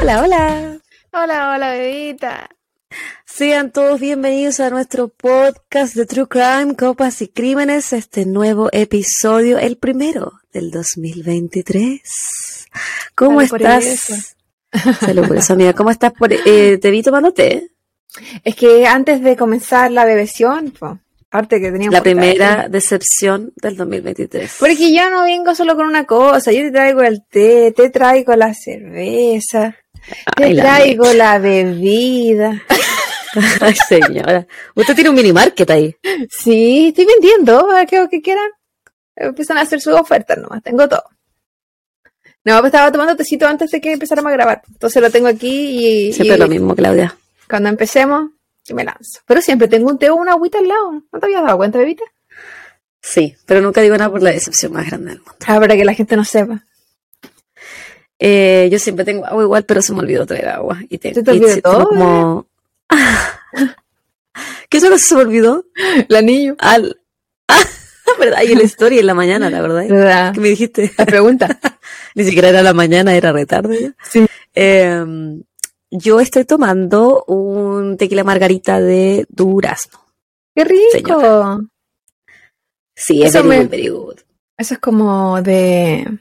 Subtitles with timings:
[0.00, 0.78] Hola, hola.
[1.12, 2.50] Hola, hola, bebita.
[3.24, 9.60] Sean todos bienvenidos a nuestro podcast de True Crime, Copas y Crímenes, este nuevo episodio,
[9.60, 12.66] el primero del 2023.
[13.14, 14.36] ¿Cómo Salud estás?
[14.98, 15.74] Salud por eso, amiga.
[15.74, 16.12] ¿Cómo estás?
[16.12, 17.70] Por, eh, te vi tomando té.
[18.42, 20.98] Es que antes de comenzar la bebesión, po,
[21.32, 24.56] aparte que teníamos La primera decepción del 2023.
[24.60, 28.36] Porque yo no vengo solo con una cosa, yo te traigo el té, te traigo
[28.36, 29.74] la cerveza,
[30.36, 32.62] te Ay, traigo la bebida.
[33.62, 34.46] Ay, señora.
[34.74, 35.96] Usted tiene un mini market ahí.
[36.28, 38.50] Sí, estoy vendiendo, que, que quieran.
[39.16, 41.04] Empiezan a hacer sus ofertas nomás, tengo todo.
[42.44, 44.62] No, pues estaba tomando tecito antes de que empezáramos a grabar.
[44.68, 47.16] Entonces lo tengo aquí y, Siempre y lo mismo, Claudia.
[47.48, 48.32] cuando empecemos,
[48.72, 49.20] me lanzo.
[49.26, 51.02] Pero siempre tengo un té o una agüita al lado.
[51.12, 52.04] ¿No te habías dado cuenta, bebita?
[53.00, 55.34] Sí, pero nunca digo nada por la decepción más grande del mundo.
[55.46, 56.64] Ah, para que la gente no sepa.
[58.18, 60.78] Eh, yo siempre tengo agua igual, pero se me olvidó traer agua.
[60.88, 61.88] Y te, ¿Se te olvidó todo?
[61.88, 62.46] como...
[64.68, 65.66] ¿Qué es lo que se me olvidó?
[66.08, 66.54] El anillo.
[66.58, 67.00] Al...
[67.48, 67.64] Ah,
[68.20, 69.84] verdad, y la story en la mañana, la verdad.
[69.88, 70.32] ¿Verdad?
[70.32, 70.92] ¿Qué me dijiste?
[70.96, 71.58] La pregunta.
[72.14, 73.94] Ni siquiera era la mañana, era retarde.
[74.08, 74.24] Sí.
[74.54, 75.04] Eh,
[75.92, 80.00] yo estoy tomando un tequila margarita de durazno.
[80.54, 81.20] ¡Qué rico!
[81.20, 81.58] Señora.
[82.96, 84.16] Sí, es Eso very me- good, very good.
[84.58, 86.18] Eso es como de,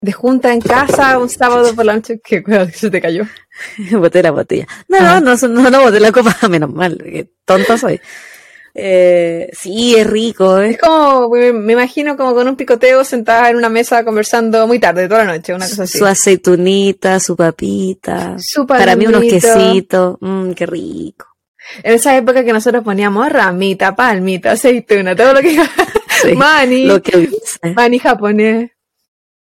[0.00, 2.20] de junta en casa un sábado por la noche.
[2.22, 3.24] Que cuidado, que se te cayó.
[3.98, 4.66] boté la botella.
[4.88, 5.20] No, Ah.
[5.20, 8.00] no, no, no, no boté la copa, menos mal, que tonta soy.
[8.74, 13.68] Eh, sí, es rico, Es como, me, imagino como con un picoteo sentada en una
[13.68, 15.98] mesa conversando muy tarde, toda la noche, una cosa así.
[15.98, 18.36] Su aceitunita, su papita.
[18.38, 20.16] Su Para mí unos quesitos.
[20.20, 21.26] Mmm, qué rico.
[21.82, 25.58] En esa época que nosotros poníamos ramita, palmita, aceituna, todo lo que...
[26.20, 27.30] Sí, Mani, Lo que
[27.76, 28.72] mani japonés,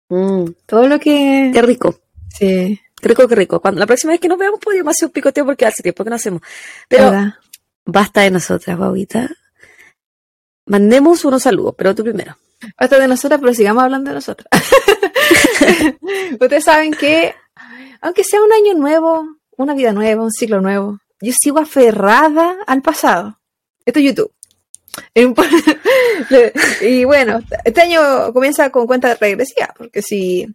[0.08, 1.52] Mm, todo lo que...
[1.54, 1.96] qué rico.
[2.28, 3.60] Sí, Qué rico, qué rico.
[3.60, 6.10] Cuando, la próxima vez que nos veamos podríamos hacer un picoteo porque hace tiempo que
[6.12, 6.42] no hacemos.
[6.88, 7.34] Pero ¿verdad?
[7.86, 9.30] Basta de nosotras, guaguita.
[10.66, 12.38] Mandemos unos saludos, pero tú primero.
[12.80, 14.48] Basta de nosotras, pero sigamos hablando de nosotras.
[16.40, 17.34] Ustedes saben que,
[18.02, 19.26] aunque sea un año nuevo,
[19.58, 23.40] una vida nueva, un ciclo nuevo, yo sigo aferrada al pasado.
[23.86, 24.32] Esto es YouTube.
[26.82, 30.48] Y bueno, este año comienza con cuenta regresiva, porque si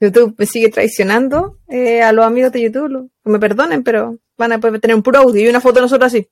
[0.00, 4.18] YouTube me sigue traicionando eh, a los amigos de YouTube, lo- que me perdonen, pero
[4.36, 6.28] van a poder tener un puro audio y una foto de nosotros así.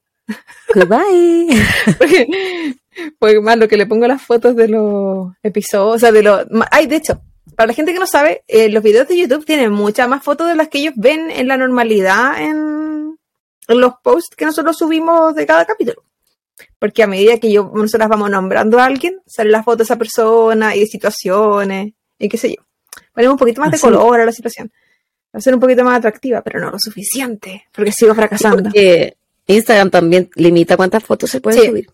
[0.74, 1.48] Goodbye.
[1.98, 2.26] Porque,
[3.18, 6.46] porque más lo que le pongo las fotos de los episodios, o sea, de los...
[6.70, 7.22] Ay, de hecho,
[7.56, 10.48] para la gente que no sabe, eh, los videos de YouTube tienen muchas más fotos
[10.48, 13.18] de las que ellos ven en la normalidad en,
[13.68, 16.02] en los posts que nosotros subimos de cada capítulo.
[16.78, 19.96] Porque a medida que yo, nosotras vamos nombrando a alguien, sale la foto de esa
[19.96, 22.62] persona y de situaciones y qué sé yo.
[23.14, 23.86] Ponemos un poquito más de Así.
[23.86, 24.70] color a la situación.
[25.34, 28.64] Va a ser un poquito más atractiva, pero no lo suficiente, porque sigo fracasando.
[28.64, 29.16] Porque
[29.46, 31.66] Instagram también limita cuántas fotos se pueden Sí.
[31.68, 31.90] subir.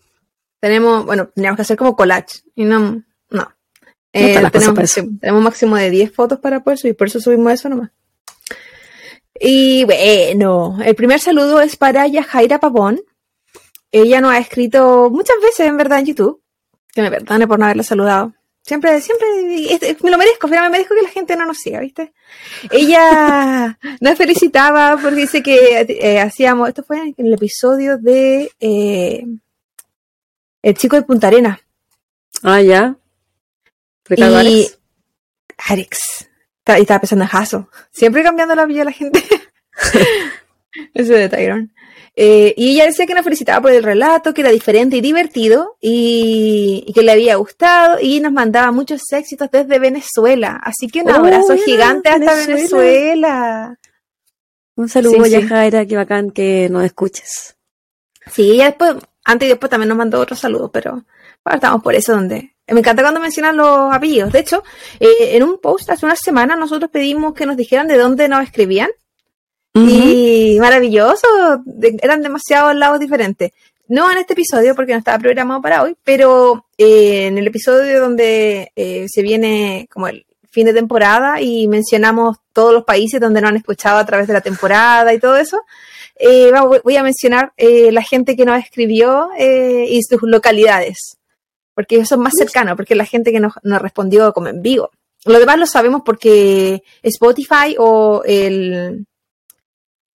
[0.61, 2.41] tenemos, bueno, teníamos que hacer como collage.
[2.55, 3.53] Y no, no.
[4.11, 7.69] Eh, tenemos, sí, tenemos máximo de 10 fotos para poder subir, por eso subimos eso
[7.69, 7.91] nomás.
[9.39, 12.99] Y bueno, el primer saludo es para Yajaira Pavón.
[13.91, 16.41] Ella nos ha escrito muchas veces, en verdad, en YouTube.
[16.93, 18.33] Que me perdone por no haberla saludado.
[18.69, 19.27] Siempre, siempre,
[20.03, 22.13] me lo merezco, pero me merezco que la gente no nos siga, ¿viste?
[22.69, 29.25] Ella nos felicitaba porque dice que eh, hacíamos, esto fue en el episodio de eh,
[30.61, 31.59] El chico de Punta Arena.
[32.43, 32.95] Ah, ya.
[34.05, 34.69] Ricardo Y.
[35.57, 36.29] Alex.
[36.59, 37.69] Está- Y estaba pensando en Hasso.
[37.89, 39.23] Siempre cambiando la vida a la gente.
[40.93, 41.69] Ese de Tyrone.
[42.21, 45.77] Eh, y ella decía que nos felicitaba por el relato, que era diferente y divertido,
[45.79, 50.59] y, y que le había gustado, y nos mandaba muchos éxitos desde Venezuela.
[50.61, 52.55] Así que un Oh, abrazo mira, gigante hasta Venezuela.
[52.55, 53.79] Venezuela.
[54.75, 55.31] Un saludo, sí, sí.
[55.31, 57.55] Yajaira, qué bacán que nos escuches.
[58.29, 61.05] Sí, ella después, antes y después también nos mandó otros saludos, pero
[61.45, 62.53] ahora estamos por eso donde...
[62.67, 64.31] Me encanta cuando mencionan los apellidos.
[64.33, 64.61] De hecho,
[64.99, 68.43] eh, en un post hace una semana nosotros pedimos que nos dijeran de dónde nos
[68.43, 68.89] escribían.
[69.73, 71.27] Y maravilloso,
[71.65, 73.51] de- eran demasiados lados diferentes.
[73.87, 77.99] No en este episodio porque no estaba programado para hoy, pero eh, en el episodio
[77.99, 83.41] donde eh, se viene como el fin de temporada y mencionamos todos los países donde
[83.41, 85.61] nos han escuchado a través de la temporada y todo eso,
[86.15, 86.51] eh,
[86.83, 91.17] voy a mencionar la gente que nos escribió y sus localidades,
[91.75, 94.61] porque ellos son más cercanos, porque es la gente que nos, nos respondió como en
[94.61, 94.89] vivo.
[95.25, 99.05] Lo demás lo sabemos porque Spotify o el...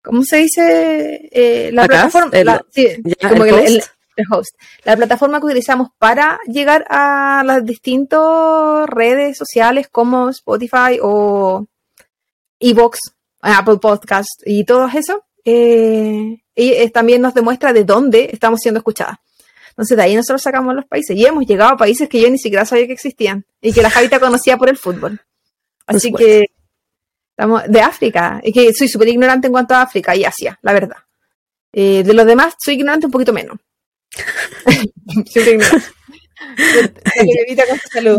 [0.02, 1.28] ¿Cómo se dice?
[1.32, 2.30] Eh, la plataforma.
[2.36, 2.88] el- la- sí,
[3.20, 3.90] ya, como el que el, post.
[4.16, 4.54] Masterhost,
[4.84, 11.66] la plataforma que utilizamos para llegar a las distintas redes sociales como Spotify o
[12.58, 12.98] Evox,
[13.40, 15.24] Apple Podcast y todo eso.
[15.44, 19.16] Eh, y también nos demuestra de dónde estamos siendo escuchadas.
[19.70, 22.38] Entonces de ahí nosotros sacamos los países y hemos llegado a países que yo ni
[22.38, 25.20] siquiera sabía que existían y que la Javita conocía por el fútbol.
[25.86, 26.50] Así que
[27.40, 30.74] estamos de África, y que soy súper ignorante en cuanto a África y Asia, la
[30.74, 30.98] verdad.
[31.72, 33.56] Eh, de los demás soy ignorante un poquito menos.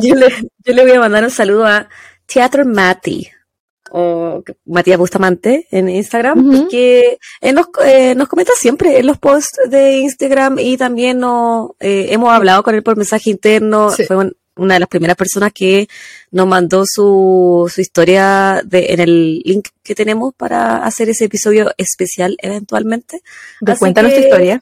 [0.01, 0.29] yo, le,
[0.65, 1.87] yo le voy a mandar un saludo a
[2.25, 3.29] Teatro Mati
[3.91, 7.19] o Matías Bustamante en Instagram, que
[7.53, 12.31] nos, eh, nos comenta siempre en los posts de Instagram y también no, eh, hemos
[12.31, 13.91] hablado con él por mensaje interno.
[13.91, 15.87] Fue una de las primeras personas que
[16.31, 21.71] nos mandó su, su historia de, en el link que tenemos para hacer ese episodio
[21.77, 23.21] especial eventualmente.
[23.79, 24.61] cuéntanos tu historia.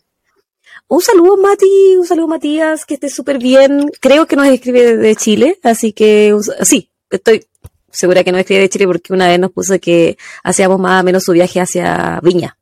[0.87, 3.91] Un saludo, Mati, un saludo, Matías, que esté súper bien.
[3.99, 7.45] Creo que nos escribe de Chile, así que sí, estoy
[7.91, 11.05] segura que no escribe de Chile porque una vez nos puso que hacíamos más o
[11.05, 12.57] menos su viaje hacia Viña.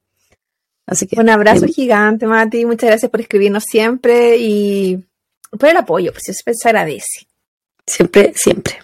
[0.86, 1.20] Así que.
[1.20, 2.66] Un abrazo gigante, Mati.
[2.66, 5.04] Muchas gracias por escribirnos siempre y
[5.52, 7.27] por el apoyo, pues siempre se agradece.
[7.88, 8.80] Siempre, siempre.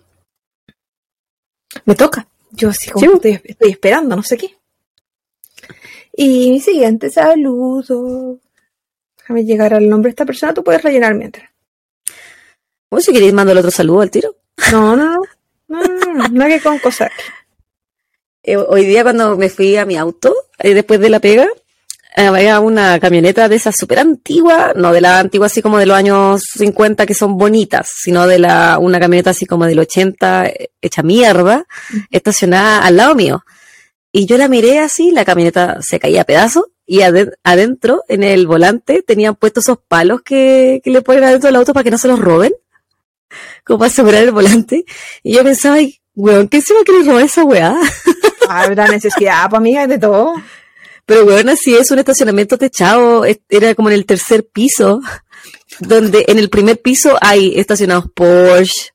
[1.86, 2.26] Me toca.
[2.52, 4.58] Yo sí, estoy, esperando, no sé qué.
[6.16, 8.40] Y mi siguiente saludo.
[9.18, 11.50] Déjame llegar al nombre de esta persona, tú puedes rellenar mientras.
[12.90, 14.36] ¿Vos si queréis mandar el otro saludo al tiro?
[14.72, 15.22] No, no, no.
[15.68, 17.10] No, no, no, que con cosas.
[18.44, 21.50] Eh, hoy día cuando me fui a mi auto, eh, después de la pega, eh,
[22.16, 25.98] había una camioneta de esas súper antigua, no de la antigua así como de los
[25.98, 30.52] años 50 que son bonitas, sino de la una camioneta así como del 80
[30.82, 31.66] hecha mierda,
[32.12, 33.44] estacionada al lado mío.
[34.12, 38.46] Y yo la miré así, la camioneta se caía a pedazos y adentro, en el
[38.46, 41.98] volante, tenían puestos esos palos que, que le ponen adentro del auto para que no
[41.98, 42.54] se los roben
[43.64, 44.86] como para asegurar el volante.
[45.24, 45.78] Y yo pensaba,
[46.16, 47.76] weón, ¿qué se va a querer robar esa weá?
[48.50, 50.36] Habrá necesidad, para mí, de todo.
[51.06, 55.02] Pero weón, así es un estacionamiento techado, era como en el tercer piso,
[55.80, 58.92] donde en el primer piso hay estacionados Porsche,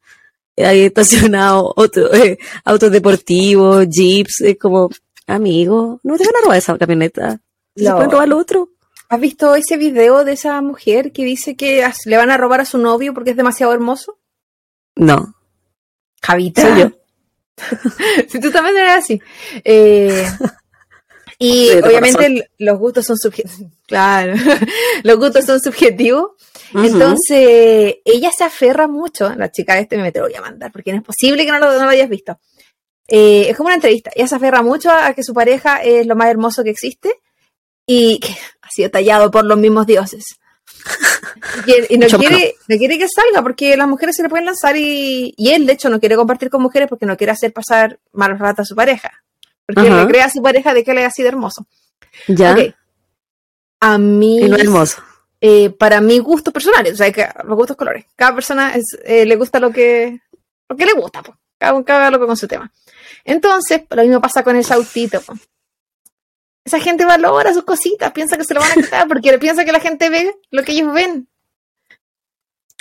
[0.57, 1.73] hay estacionados
[2.15, 4.91] eh, autos deportivos, jeeps, es como,
[5.27, 7.41] amigo, no te van a robar esa camioneta.
[7.77, 8.71] ¿Se pueden robar lo otro?
[9.11, 12.67] ¿Has visto ese video de esa mujer que dice que le van a robar a
[12.67, 14.19] su novio porque es demasiado hermoso?
[14.97, 15.35] No.
[16.21, 16.63] Javita.
[16.63, 16.91] Soy yo.
[18.29, 19.23] si tú también eres así.
[19.65, 20.29] Eh,
[21.39, 23.73] y obviamente los gustos son subjetivos.
[23.87, 24.35] Claro,
[25.03, 26.33] los gustos son subjetivos.
[26.75, 30.71] Entonces, ella se aferra mucho, la chica de este me te lo voy a mandar,
[30.71, 32.39] porque no es posible que no lo, hayas visto.
[33.07, 34.11] Eh, es como una entrevista.
[34.15, 37.11] Ella se aferra mucho a que su pareja es lo más hermoso que existe
[37.87, 40.25] y que ha sido tallado por los mismos dioses.
[41.91, 45.35] Y, no, quiere, no, quiere, que salga porque las mujeres se le pueden lanzar y,
[45.39, 48.63] él, de hecho, no quiere compartir con mujeres porque no quiere hacer pasar malos ratos
[48.63, 49.23] a su pareja.
[49.75, 51.67] Porque le crea a su pareja de que él es así de hermoso.
[52.27, 52.57] Ya.
[53.81, 54.41] A mí.
[54.41, 55.03] Y no hermoso.
[55.41, 58.07] Eh, para mi gustos personales, o sea, que los gustos colores.
[58.17, 58.75] Cada persona
[59.05, 60.21] eh, le gusta lo que,
[60.69, 61.37] lo que le gusta, pues.
[61.59, 62.73] Cada uno haga lo que con su tema.
[63.25, 65.21] Entonces, lo mismo pasa con el sautito.
[65.21, 65.39] Pues
[66.65, 69.73] esa gente valora sus cositas, piensa que se lo van a quitar porque piensa que
[69.73, 71.29] la gente ve lo que ellos ven.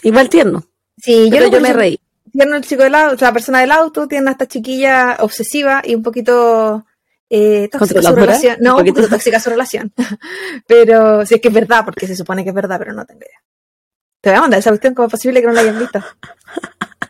[0.03, 0.63] Igual tierno.
[0.97, 1.99] Sí, yo, yo me reí.
[2.37, 6.03] Tierno el chico del auto, la persona del auto, tiene esta chiquilla obsesiva y un
[6.03, 6.85] poquito
[7.31, 8.57] eh, tóxica su relación.
[8.61, 9.91] No, un poquito tóxica su relación.
[10.67, 13.21] pero sí es que es verdad, porque se supone que es verdad, pero no tengo
[13.21, 13.41] idea.
[14.21, 15.99] Te voy a mandar esa cuestión, ¿cómo es posible que no la hayan visto?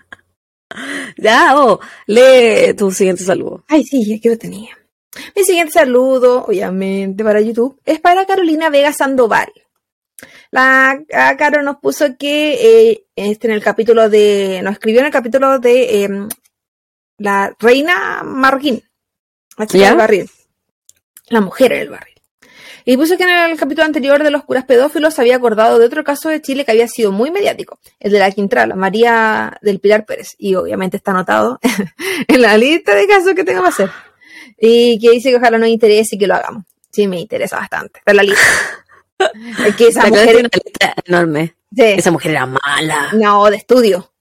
[1.18, 3.66] ya, oh, lee tu siguiente saludo.
[3.68, 4.78] Ay, sí, aquí lo tenía.
[5.36, 9.51] Mi siguiente saludo, obviamente, para YouTube, es para Carolina Vega Sandoval.
[10.51, 11.04] La
[11.38, 14.62] Caro nos puso que eh, este, en el capítulo de.
[14.63, 16.30] Nos escribió en el capítulo de em,
[17.18, 18.84] la reina marroquín,
[19.58, 20.30] la chica del barril.
[21.30, 22.18] La mujer en el barril.
[22.89, 26.06] Y puso que en el capítulo anterior de los curas pedófilos había acordado de otro
[26.06, 30.06] caso de Chile que había sido muy mediático, el de la Quintrala, María del Pilar
[30.06, 30.36] Pérez.
[30.38, 31.60] Y obviamente está anotado
[32.30, 33.89] en la lista de casos que tengo que hacer.
[34.58, 36.63] Y que dice que ojalá nos interese y que lo hagamos.
[36.89, 38.01] Sí, me interesa bastante.
[38.06, 38.42] Pero la lista.
[39.66, 40.36] es que esa mujer.
[40.38, 41.56] Una lista enorme.
[41.76, 43.10] Esa mujer era mala.
[43.14, 44.12] No, de estudio.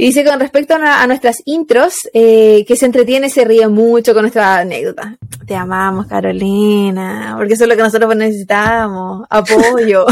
[0.00, 4.14] Y dice con respecto a, nuestras intros, eh, que se entretiene y se ríe mucho
[4.14, 5.16] con nuestra anécdota.
[5.44, 9.26] Te amamos, Carolina, porque eso es lo que nosotros necesitamos.
[9.28, 10.06] Apoyo.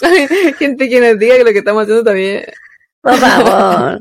[0.58, 2.44] Gente que nos diga que lo que estamos haciendo también.
[3.00, 3.98] Por favor.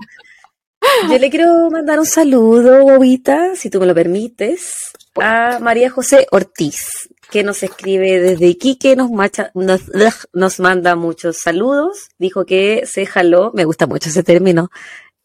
[1.10, 4.74] Yo le quiero mandar un saludo, bobita, si tú me lo permites,
[5.20, 9.82] a María José Ortiz, que nos escribe desde Iquique, nos, macha, nos,
[10.34, 14.70] nos manda muchos saludos, dijo que se jaló, me gusta mucho ese término,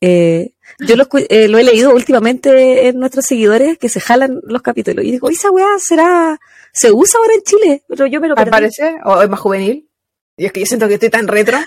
[0.00, 4.62] eh, yo lo, eh, lo, he leído últimamente en nuestros seguidores que se jalan los
[4.62, 6.41] capítulos y digo, esa weá será,
[6.73, 8.50] se usa ahora en Chile, pero yo me lo perdí.
[8.53, 9.91] parece, o es más juvenil.
[10.38, 11.59] Y es que yo siento que estoy tan retro.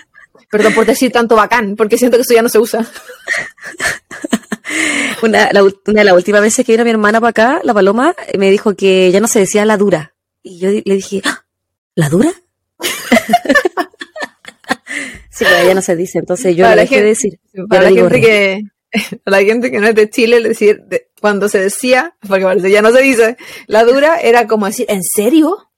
[0.50, 2.88] Perdón por decir tanto bacán, porque siento que eso ya no se usa.
[5.21, 8.15] una, la, una de las últimas veces que vino mi hermana para acá, la paloma,
[8.39, 10.15] me dijo que ya no se decía la dura.
[10.43, 11.45] Y yo le dije, ¡Ah!
[11.95, 12.31] ¿la dura?
[15.29, 17.39] sí, pero ya no se dice, entonces yo le dejé de decir.
[17.69, 18.63] Para la gente que,
[19.25, 20.83] la gente que no es de Chile, decir,
[21.19, 25.03] cuando se decía, porque parece ya no se dice, la dura era como decir, ¿en
[25.03, 25.71] serio?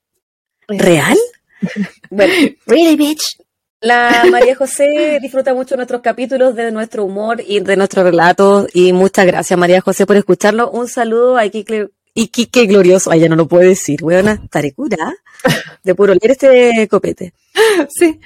[0.68, 1.18] ¿Real?
[2.10, 2.34] bueno,
[2.66, 3.38] really bitch.
[3.84, 8.70] La María José disfruta mucho nuestros capítulos, de nuestro humor y de nuestros relatos.
[8.74, 10.72] Y muchas gracias, María José, por escucharlo.
[10.72, 11.46] Un saludo a
[12.14, 13.12] Iquique, Iquique Glorioso.
[13.12, 14.42] Ay, ya no lo puedo decir, weona.
[14.50, 15.14] Tarecura.
[15.84, 17.34] De puro leer este copete.
[17.90, 18.20] Sí.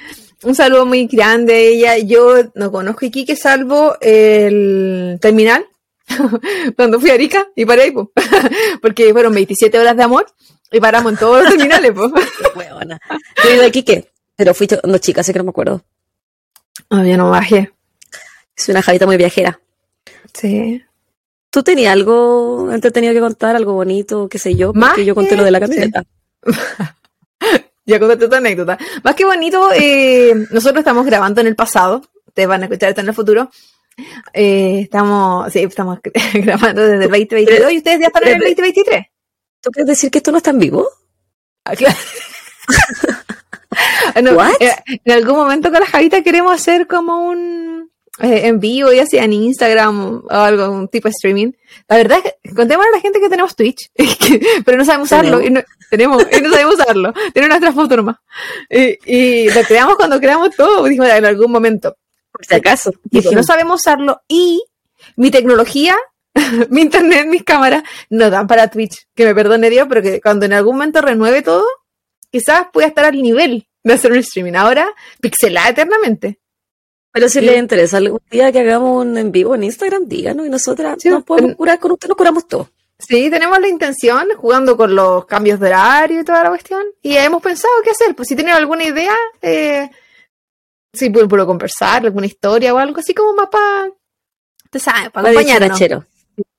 [0.44, 1.98] Un saludo muy grande a ella.
[1.98, 5.65] Yo no conozco Iquique salvo el terminal.
[6.75, 7.94] Cuando fui a Arica y paré ahí,
[8.82, 10.27] porque fueron 27 horas de amor
[10.72, 11.91] y paramos en todos los terminales.
[11.91, 12.12] pues.
[13.44, 14.03] Yo he ido a
[14.38, 15.84] pero fui cuando chica, así que no me acuerdo.
[16.91, 17.74] Ah, ya no bajé.
[18.56, 19.60] Es una javita muy viajera.
[20.34, 20.84] Sí.
[21.58, 24.74] ¿Tú tenías algo entretenido que contar, algo bonito, qué sé yo?
[24.74, 26.04] Porque yo conté lo de la camioneta.
[27.88, 28.78] ya contaste tu anécdota.
[29.04, 32.04] Más que bonito, eh, nosotros estamos grabando en el pasado.
[32.36, 33.50] Te van a escuchar esto en el futuro.
[34.34, 35.98] Eh, estamos, sí, estamos
[36.36, 39.06] grabando desde el 2022 y ustedes ya están en el 2023.
[39.60, 40.88] ¿Tú quieres decir que esto no está en vivo?
[41.66, 41.98] Ah, claro.
[44.16, 47.76] Eh, en algún momento con la Javita queremos hacer como un
[48.19, 51.51] eh, en vivo, ya sea en Instagram o algo, un tipo de streaming.
[51.88, 53.91] La verdad es que contémosle a la gente que tenemos Twitch,
[54.65, 55.41] pero no sabemos usarlo.
[55.41, 57.13] Y no, tenemos, y no sabemos usarlo.
[57.33, 58.17] Tenemos nuestra foto nomás.
[58.69, 61.95] Y, lo creamos cuando creamos todo, dijimos en algún momento.
[62.31, 62.91] Por si acaso.
[63.31, 64.63] no sabemos usarlo y
[65.15, 65.95] mi tecnología
[66.69, 69.07] mi internet, mis cámaras, no dan para Twitch.
[69.15, 71.65] Que me perdone Dios, pero que cuando en algún momento renueve todo,
[72.31, 74.53] quizás pueda estar al nivel de hacer un streaming.
[74.53, 74.88] Ahora,
[75.21, 76.39] pixelada eternamente.
[77.12, 80.50] Pero si les interesa algún día que hagamos un en vivo en Instagram, díganos y
[80.50, 82.70] nosotras nos podemos curar con usted, nos curamos todo.
[83.00, 87.16] Sí, tenemos la intención, jugando con los cambios de horario y toda la cuestión, y
[87.16, 88.16] hemos pensado qué hacer.
[88.16, 89.90] Pues si tienen alguna idea, eh,
[90.94, 93.92] si puedo, conversar, alguna historia o algo así como más para,
[95.12, 95.80] para acompañarnos.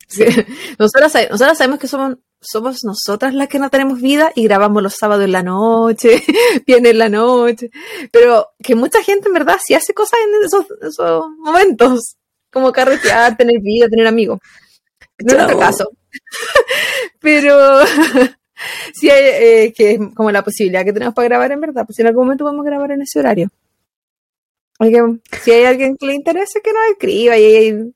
[0.07, 0.25] Sí.
[0.79, 4.95] nosotros, nosotros sabemos que somos somos nosotras las que no tenemos vida y grabamos los
[4.95, 6.23] sábados en la noche,
[6.67, 7.71] viene en la noche,
[8.13, 12.17] pero que mucha gente en verdad sí hace cosas en esos, momentos,
[12.51, 14.39] como carretear, tener vida, tener amigos.
[15.19, 15.91] No es nuestro caso.
[17.21, 17.85] pero
[18.95, 22.07] sí hay eh, que como la posibilidad que tenemos para grabar en verdad, pues en
[22.07, 23.49] algún momento vamos a grabar en ese horario.
[25.43, 27.93] si hay alguien que le interese, que nos escriba y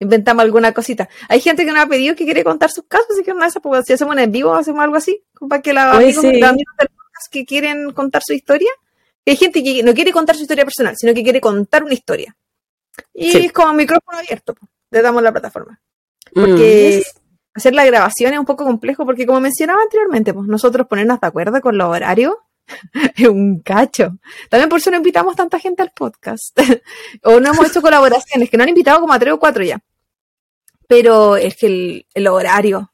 [0.00, 1.08] inventamos alguna cosita.
[1.28, 3.60] Hay gente que nos ha pedido que quiere contar sus casos, así que no esa,
[3.60, 6.24] pues, si hacemos en vivo, hacemos algo así, para que la, amigos,
[7.30, 8.70] que quieren contar su historia.
[9.26, 12.34] Hay gente que no quiere contar su historia personal, sino que quiere contar una historia.
[13.12, 15.80] Y es como micrófono abierto, pues, le damos la plataforma.
[16.32, 17.18] Porque mm,
[17.54, 21.26] hacer la grabación es un poco complejo, porque como mencionaba anteriormente, pues nosotros ponernos de
[21.26, 22.34] acuerdo con los horarios
[23.16, 24.18] es un cacho.
[24.48, 26.58] También por eso no invitamos tanta gente al podcast.
[27.24, 29.80] o no hemos hecho colaboraciones, que no han invitado como a tres o cuatro ya.
[30.88, 32.92] Pero es que el, horario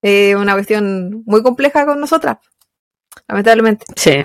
[0.00, 2.38] es una cuestión muy compleja con nosotras,
[3.28, 3.84] lamentablemente.
[3.96, 4.24] Sí.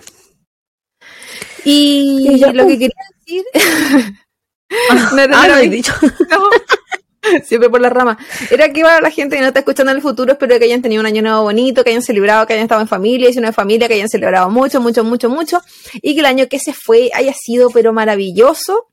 [1.66, 2.96] Y, lo que quería
[3.26, 3.44] decir.
[4.90, 5.94] ah, no, he dicho.
[7.44, 8.18] siempre por la rama.
[8.50, 10.82] Era que iba la gente que no está escuchando en el futuro, espero que hayan
[10.82, 13.52] tenido un año nuevo bonito, que hayan celebrado, que hayan estado en familia, y una
[13.52, 15.62] familia, que hayan celebrado mucho, mucho, mucho, mucho,
[15.96, 18.88] y que el año que se fue haya sido pero maravilloso.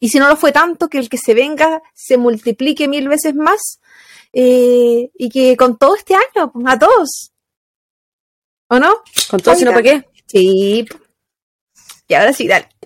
[0.00, 3.34] Y si no lo fue tanto, que el que se venga se multiplique mil veces
[3.34, 3.80] más.
[4.32, 7.32] Eh, y que con todo este año, a todos.
[8.68, 8.96] ¿O no?
[9.28, 10.04] ¿Con todo, si no para qué?
[10.26, 10.86] Sí,
[12.10, 12.66] y ahora sí, dale.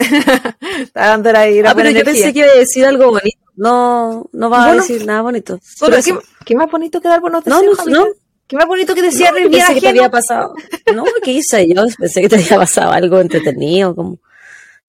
[0.82, 3.38] Está dando la ah, pero yo pensé que iba a decir algo bonito.
[3.56, 5.58] No, no va a decir nada bonito.
[5.80, 7.86] ¿qué, ¿qué, más bonito que dar buenos deseos?
[7.86, 8.06] No, no,
[8.46, 10.54] ¿Qué más bonito que decir no, pensé que te había pasado.
[10.94, 11.84] No, ¿qué hice yo?
[11.98, 13.96] Pensé que te había pasado algo entretenido.
[13.96, 14.18] Como,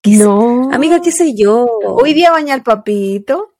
[0.06, 0.70] no.
[0.72, 1.66] Amiga, ¿qué sé yo?
[1.86, 3.56] Hoy día bañé al papito,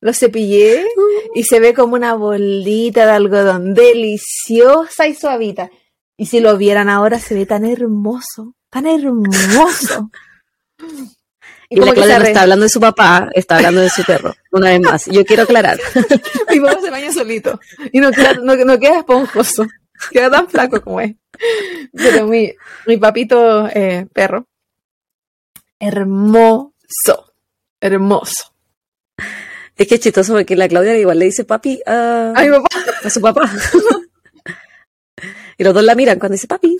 [0.00, 1.38] lo cepillé mm.
[1.38, 5.70] y se ve como una bolita de algodón deliciosa y suavita.
[6.16, 10.10] Y si lo vieran ahora, se ve tan hermoso tan hermoso.
[11.72, 14.70] Y, la Claudia no está hablando de su papá, está hablando de su perro, una
[14.70, 15.06] vez más.
[15.06, 15.78] Yo quiero aclarar.
[16.50, 17.60] Mi papá se baña solito
[17.92, 19.68] y no queda, no, queda esponjoso,
[20.10, 21.14] queda tan flaco como es.
[21.92, 22.52] Pero mi,
[22.88, 24.48] mi papito eh, perro,
[25.80, 27.34] hermoso,
[27.80, 28.54] hermoso.
[29.76, 32.68] Es que es chistoso porque la Claudia igual le dice papi a, a mi papá,
[33.02, 33.50] a su papá.
[35.58, 36.76] y los dos la miran cuando dice papi.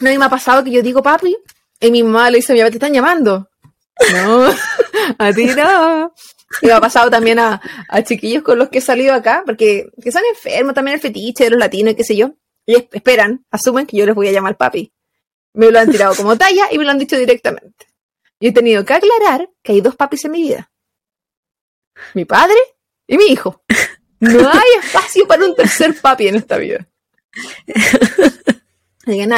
[0.00, 1.36] No, y me ha pasado que yo digo papi
[1.80, 3.48] y mi mamá le dice, mi papá te están llamando.
[4.12, 4.46] No,
[5.18, 6.12] a ti no.
[6.62, 7.60] Y me ha pasado también a,
[8.04, 11.50] chiquillos con los que he salido acá, porque que son enfermos también el fetiche de
[11.50, 12.32] los latinos y qué sé yo.
[12.66, 14.92] Y esperan, asumen que yo les voy a llamar papi.
[15.54, 17.86] Me lo han tirado como talla y me lo han dicho directamente.
[18.40, 20.70] Y he tenido que aclarar que hay dos papis en mi vida.
[22.14, 22.56] Mi padre
[23.06, 23.62] y mi hijo.
[24.20, 26.86] No hay espacio para un tercer papi en esta vida.
[29.06, 29.32] Digan,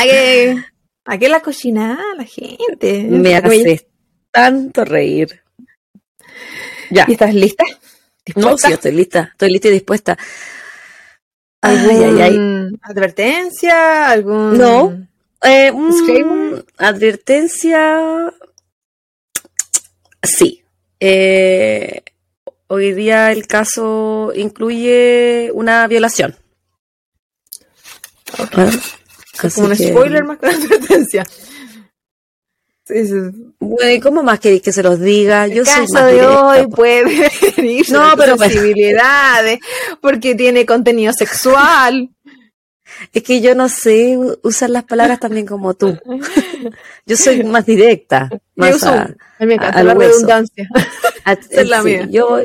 [1.04, 3.04] aquí la cocina la gente.
[3.04, 3.88] Me hace
[4.30, 5.42] tanto reír.
[6.90, 7.04] Ya.
[7.08, 7.64] ¿Y estás lista?
[8.36, 9.30] No, sí, estoy lista.
[9.32, 10.18] Estoy lista y dispuesta.
[11.62, 14.08] ¿Algún advertencia?
[14.08, 15.06] ¿Algún no?
[15.42, 18.32] Eh, mm, advertencia.
[20.22, 20.62] Sí.
[21.00, 22.02] Eh,
[22.66, 26.36] hoy día el caso incluye una violación.
[28.32, 28.70] Okay.
[29.54, 31.24] como un spoiler más que una advertencia.
[33.60, 35.46] Bueno, ¿cómo más queréis que se los diga?
[35.46, 39.60] Yo soy más de hoy puede venir no, pero posibilidades,
[40.00, 42.10] porque tiene contenido sexual.
[43.12, 45.98] Es que yo no sé usar las palabras también como tú.
[47.06, 48.28] Yo soy más directa.
[48.54, 50.68] Más yo a, me encanta la redundancia.
[51.50, 52.06] es la mía.
[52.10, 52.40] Yo,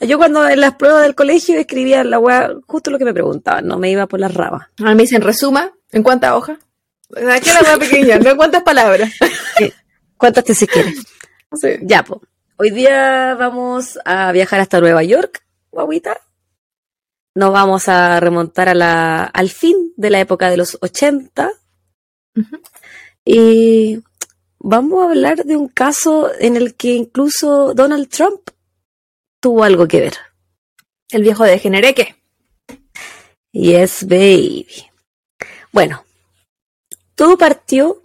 [0.00, 3.66] yo cuando en las pruebas del colegio escribía la weá justo lo que me preguntaban,
[3.66, 4.68] no me iba por las rabas.
[4.78, 6.58] A mí me dicen resuma, ¿en cuántas hojas?
[7.30, 9.10] Aquí la weá pequeña, no en cuántas palabras.
[10.16, 10.94] ¿Cuántas te si quieres?
[11.82, 12.20] Ya, pues.
[12.56, 15.42] Hoy día vamos a viajar hasta Nueva York,
[15.72, 16.20] guaguita.
[17.34, 21.50] Nos vamos a remontar a la, al fin de la época de los 80.
[23.24, 24.00] Y
[24.58, 28.50] vamos a hablar de un caso en el que incluso Donald Trump
[29.40, 30.14] tuvo algo que ver.
[31.10, 32.16] El viejo de Genereque.
[33.52, 34.66] Yes, baby.
[35.72, 36.04] Bueno,
[37.14, 38.02] todo partió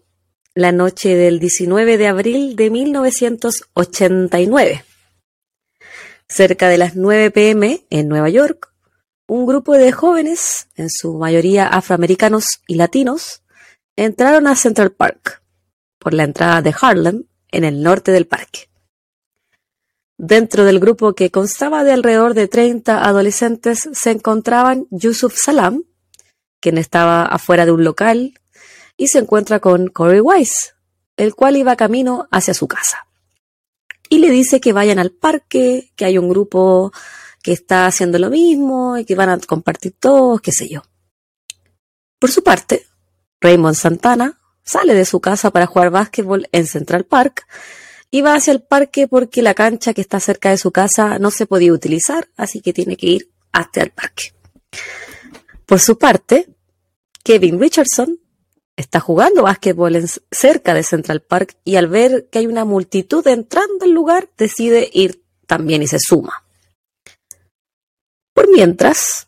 [0.54, 4.86] la noche del 19 de abril de 1989.
[6.27, 8.68] Cerca de las 9 pm en Nueva York,
[9.30, 13.44] un grupo de jóvenes, en su mayoría afroamericanos y latinos,
[13.96, 15.44] entraron a Central Park
[16.00, 18.70] por la entrada de Harlem en el norte del parque.
[20.18, 25.84] Dentro del grupo que constaba de alrededor de 30 adolescentes se encontraban Yusuf Salam,
[26.60, 28.34] quien estaba afuera de un local
[28.98, 30.74] y se encuentra con Corey Wise,
[31.18, 33.06] el cual iba camino hacia su casa.
[34.10, 36.92] Y le dice que vayan al parque, que hay un grupo
[37.41, 40.82] que está haciendo lo mismo y que van a compartir todos, qué sé yo.
[42.19, 42.86] Por su parte,
[43.39, 47.47] Raymond Santana sale de su casa para jugar básquetbol en Central Park
[48.12, 51.32] y va hacia el parque porque la cancha que está cerca de su casa no
[51.32, 54.34] se podía utilizar, así que tiene que ir hasta el parque.
[55.65, 56.49] Por su parte,
[57.23, 58.19] Kevin Richardson
[58.75, 59.97] está jugando básquetbol
[60.32, 64.89] cerca de Central Park y al ver que hay una multitud entrando al lugar, decide
[64.93, 66.43] ir también y se suma.
[68.39, 69.28] Por mientras,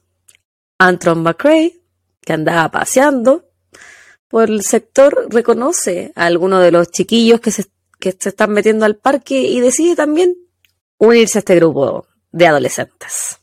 [0.79, 1.81] Antron McRae,
[2.21, 3.43] que andaba paseando
[4.29, 7.65] por el sector, reconoce a alguno de los chiquillos que se,
[7.99, 10.37] que se están metiendo al parque y decide también
[10.97, 13.39] unirse a este grupo de adolescentes.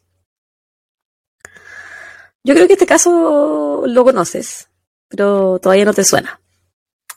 [2.43, 4.71] Yo creo que este caso lo conoces
[5.07, 6.41] pero todavía no te suena.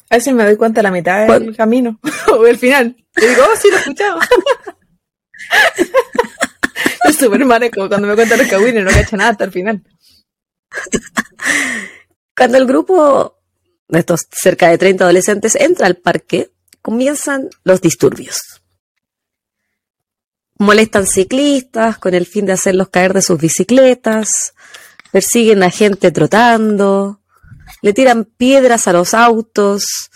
[0.09, 2.01] A veces me doy cuenta a la mitad del camino
[2.37, 2.97] o el final.
[3.15, 4.19] Y digo, oh, sí, lo he escuchado.
[7.21, 9.83] súper cuando me cuentan los cagüines, no cacho nada hasta el final.
[12.35, 13.37] Cuando el grupo
[13.87, 18.61] de estos cerca de 30 adolescentes entra al parque, comienzan los disturbios.
[20.57, 24.53] Molestan ciclistas con el fin de hacerlos caer de sus bicicletas,
[25.11, 27.21] persiguen a gente trotando,
[27.81, 30.09] le tiran piedras a los autos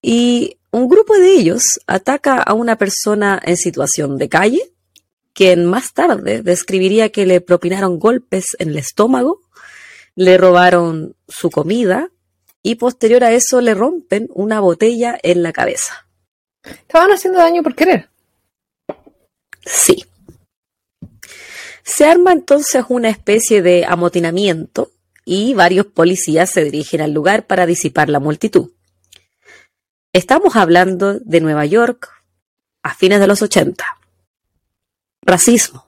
[0.00, 4.75] y un grupo de ellos ataca a una persona en situación de calle,
[5.36, 9.42] quien más tarde describiría que le propinaron golpes en el estómago,
[10.14, 12.08] le robaron su comida
[12.62, 16.06] y posterior a eso le rompen una botella en la cabeza.
[16.64, 18.08] ¿Estaban haciendo daño por querer?
[19.62, 20.06] Sí.
[21.82, 24.90] Se arma entonces una especie de amotinamiento
[25.26, 28.70] y varios policías se dirigen al lugar para disipar la multitud.
[30.14, 32.10] Estamos hablando de Nueva York
[32.82, 33.84] a fines de los 80.
[35.26, 35.84] Racismo,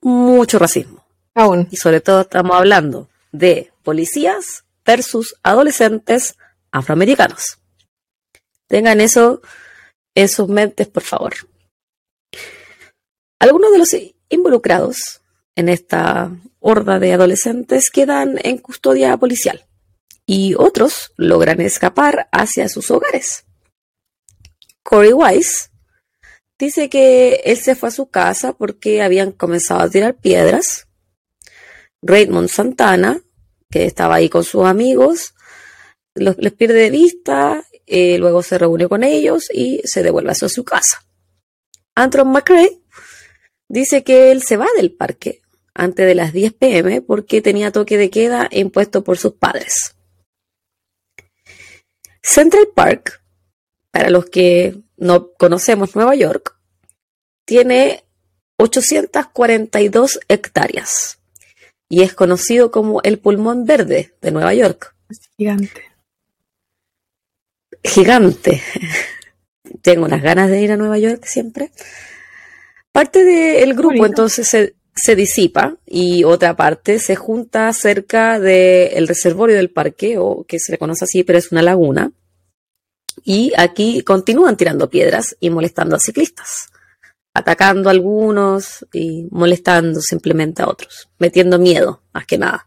[0.00, 1.04] mucho racismo.
[1.34, 1.66] Aún.
[1.72, 6.36] Y sobre todo estamos hablando de policías versus adolescentes
[6.70, 7.58] afroamericanos.
[8.68, 9.42] Tengan eso
[10.14, 11.34] en sus mentes, por favor.
[13.40, 13.96] Algunos de los
[14.28, 15.22] involucrados
[15.56, 19.66] en esta horda de adolescentes quedan en custodia policial
[20.24, 23.44] y otros logran escapar hacia sus hogares.
[24.84, 25.70] Corey Wise
[26.58, 30.88] dice que él se fue a su casa porque habían comenzado a tirar piedras.
[32.02, 33.20] Raymond Santana,
[33.70, 35.34] que estaba ahí con sus amigos,
[36.14, 40.34] los, les pierde de vista, eh, luego se reúne con ellos y se devuelve a
[40.34, 41.04] su casa.
[41.94, 42.80] Antron McRae
[43.68, 45.42] dice que él se va del parque
[45.74, 49.94] antes de las 10 pm porque tenía toque de queda impuesto por sus padres.
[52.22, 53.22] Central Park,
[53.90, 56.56] para los que no conocemos Nueva York,
[57.44, 58.04] tiene
[58.58, 61.18] 842 hectáreas
[61.88, 64.94] y es conocido como el pulmón verde de Nueva York.
[65.36, 65.82] Gigante.
[67.82, 68.62] Gigante.
[69.82, 71.70] Tengo unas ganas de ir a Nueva York siempre.
[72.92, 74.06] Parte del grupo Bonito.
[74.06, 80.44] entonces se, se disipa y otra parte se junta cerca del reservorio del parque, o
[80.44, 82.12] que se le conoce así, pero es una laguna.
[83.24, 86.68] Y aquí continúan tirando piedras y molestando a ciclistas,
[87.34, 92.66] atacando a algunos y molestando simplemente a otros, metiendo miedo, más que nada.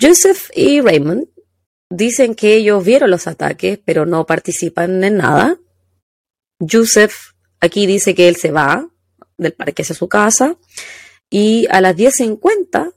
[0.00, 1.28] Joseph y Raymond
[1.88, 5.58] dicen que ellos vieron los ataques, pero no participan en nada.
[6.58, 8.88] Joseph aquí dice que él se va
[9.36, 10.56] del parque hacia su casa
[11.30, 12.92] y a las 10.50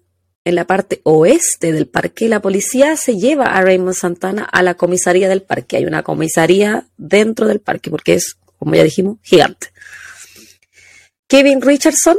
[0.45, 4.75] en la parte oeste del parque la policía se lleva a Raymond Santana a la
[4.75, 5.77] comisaría del parque.
[5.77, 9.67] Hay una comisaría dentro del parque porque es, como ya dijimos, gigante.
[11.27, 12.17] Kevin Richardson,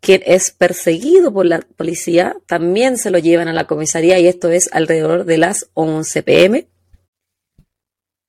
[0.00, 4.50] quien es perseguido por la policía, también se lo llevan a la comisaría y esto
[4.50, 6.66] es alrededor de las 11 pm.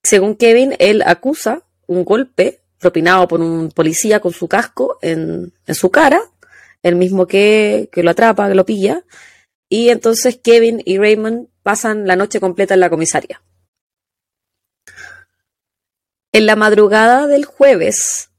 [0.02, 5.76] Según Kevin, él acusa un golpe propinado por un policía con su casco en, en
[5.76, 6.22] su cara,
[6.84, 9.04] el mismo que, que lo atrapa, que lo pilla,
[9.70, 13.44] y entonces Kevin y Raymond pasan la noche completa en la comisaría.
[16.32, 18.32] En la madrugada del jueves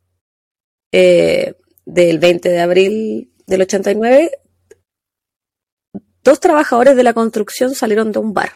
[0.92, 4.32] eh, del 20 de abril del 89,
[6.22, 8.52] dos trabajadores de la construcción salieron de un bar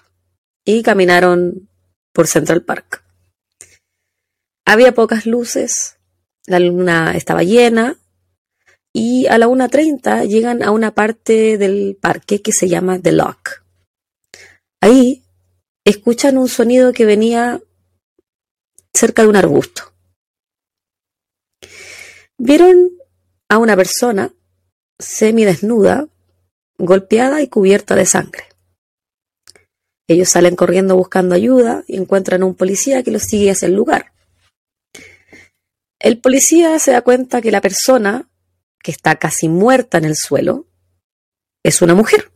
[0.64, 1.68] y caminaron
[2.12, 3.04] por Central Park.
[4.64, 5.98] Había pocas luces,
[6.46, 7.98] la luna estaba llena
[8.96, 13.64] y a la 1.30 llegan a una parte del parque que se llama The Lock.
[14.80, 15.24] Ahí
[15.84, 17.60] escuchan un sonido que venía
[18.94, 19.92] cerca de un arbusto.
[22.38, 22.92] Vieron
[23.48, 24.32] a una persona
[25.00, 26.06] semidesnuda,
[26.78, 28.44] golpeada y cubierta de sangre.
[30.06, 33.74] Ellos salen corriendo buscando ayuda y encuentran a un policía que los sigue hacia el
[33.74, 34.12] lugar.
[35.98, 38.28] El policía se da cuenta que la persona
[38.84, 40.66] que está casi muerta en el suelo
[41.62, 42.30] es una mujer.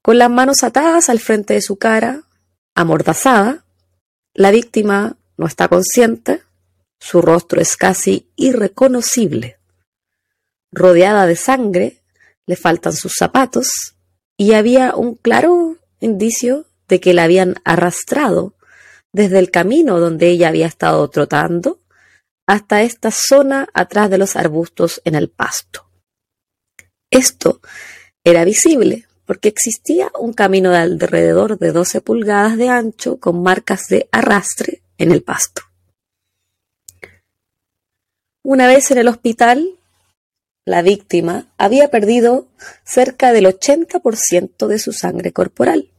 [0.00, 2.22] Con las manos atadas al frente de su cara,
[2.74, 3.66] amordazada,
[4.32, 6.42] la víctima no está consciente,
[6.98, 9.58] su rostro es casi irreconocible.
[10.72, 11.98] Rodeada de sangre,
[12.46, 13.94] le faltan sus zapatos
[14.38, 18.54] y había un claro indicio de que la habían arrastrado
[19.12, 21.81] desde el camino donde ella había estado trotando
[22.46, 25.88] hasta esta zona atrás de los arbustos en el pasto.
[27.10, 27.60] Esto
[28.24, 33.86] era visible porque existía un camino de alrededor de 12 pulgadas de ancho con marcas
[33.88, 35.62] de arrastre en el pasto.
[38.44, 39.78] Una vez en el hospital,
[40.64, 42.48] la víctima había perdido
[42.84, 45.90] cerca del 80% de su sangre corporal.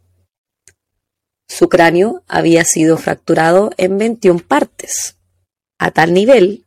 [1.47, 5.17] Su cráneo había sido fracturado en 21 partes,
[5.79, 6.65] a tal nivel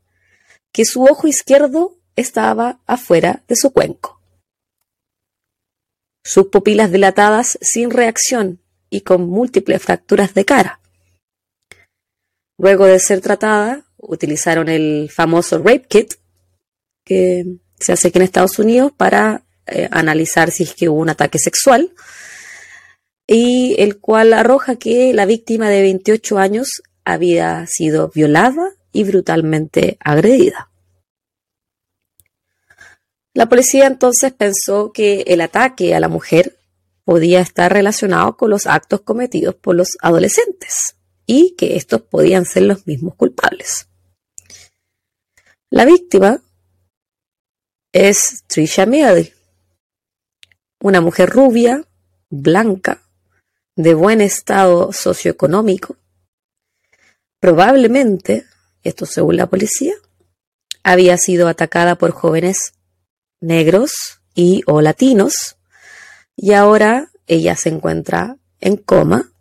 [0.73, 4.21] que su ojo izquierdo estaba afuera de su cuenco.
[6.25, 10.81] Sus pupilas dilatadas sin reacción y con múltiples fracturas de cara.
[12.59, 16.14] Luego de ser tratada, utilizaron el famoso Rape Kit,
[17.05, 21.11] que se hace aquí en Estados Unidos para eh, analizar si es que hubo un
[21.11, 21.92] ataque sexual,
[23.27, 29.99] y el cual arroja que la víctima de 28 años había sido violada y brutalmente
[30.01, 30.71] agredida.
[33.35, 36.59] La policía entonces pensó que el ataque a la mujer
[37.05, 40.95] podía estar relacionado con los actos cometidos por los adolescentes.
[41.29, 43.89] y que estos podían ser los mismos culpables.
[45.71, 46.41] La víctima
[47.93, 49.33] es Trisha Mealy,
[50.81, 51.85] una mujer rubia,
[52.31, 53.03] blanca,
[53.75, 55.97] de buen estado socioeconómico.
[57.41, 58.47] Probablemente,
[58.88, 59.94] esto según la policía,
[60.83, 62.72] había sido atacada por jóvenes
[63.40, 65.57] negros y o latinos
[66.37, 69.33] y ahora ella se encuentra en coma.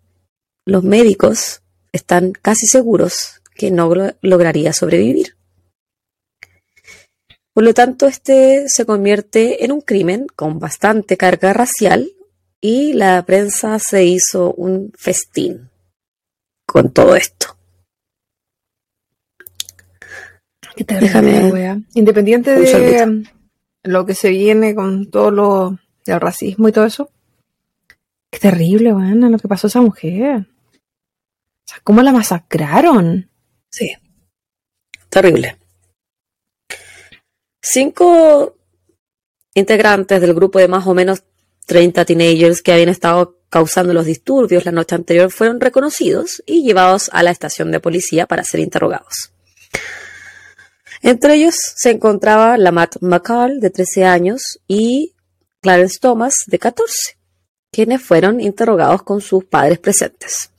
[0.65, 5.35] Los médicos están casi seguros que no lograría sobrevivir.
[7.53, 12.11] Por lo tanto, este se convierte en un crimen con bastante carga racial
[12.59, 15.69] y la prensa se hizo un festín
[16.65, 17.54] con todo esto.
[20.77, 23.23] Déjame, Independiente de
[23.83, 27.09] lo que se viene con todo lo del racismo y todo eso.
[28.29, 30.37] Qué terrible, bueno, lo que pasó a esa mujer.
[30.39, 33.29] O sea, ¿cómo la masacraron?
[33.69, 33.91] Sí.
[35.09, 35.57] Terrible.
[37.61, 38.57] Cinco
[39.53, 41.23] integrantes del grupo de más o menos
[41.65, 47.09] 30 teenagers que habían estado causando los disturbios la noche anterior fueron reconocidos y llevados
[47.13, 49.34] a la estación de policía para ser interrogados.
[51.05, 55.13] Entre ellos se encontraba la Matt McCall, de 13 años, y
[55.61, 57.19] Clarence Thomas, de 14,
[57.71, 60.49] quienes fueron interrogados con sus padres presentes.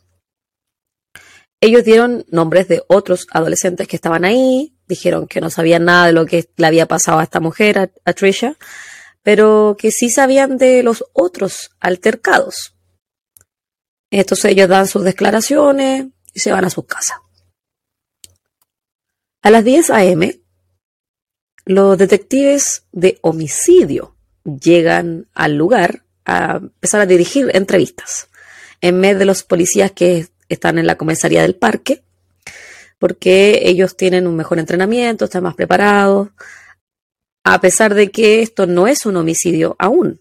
[1.61, 6.13] Ellos dieron nombres de otros adolescentes que estaban ahí, dijeron que no sabían nada de
[6.13, 8.55] lo que le había pasado a esta mujer, a, Trisha,
[9.25, 12.77] pero que sí sabían de los otros altercados.
[14.13, 17.19] Estos ellos dan sus declaraciones y se van a sus casas.
[19.47, 20.41] A las 10 a.m.,
[21.67, 28.27] los detectives de homicidio llegan al lugar a empezar a dirigir entrevistas
[28.81, 32.03] en vez de los policías que están en la comisaría del parque
[32.99, 36.31] porque ellos tienen un mejor entrenamiento, están más preparados,
[37.45, 40.21] a pesar de que esto no es un homicidio aún.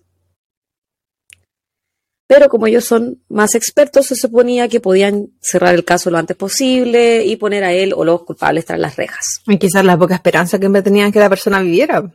[2.28, 6.36] Pero como ellos son más expertos, se suponía que podían cerrar el caso lo antes
[6.36, 9.42] posible y poner a él o los culpables tras las rejas.
[9.48, 12.12] Y quizás la poca esperanza que tenían que la persona viviera.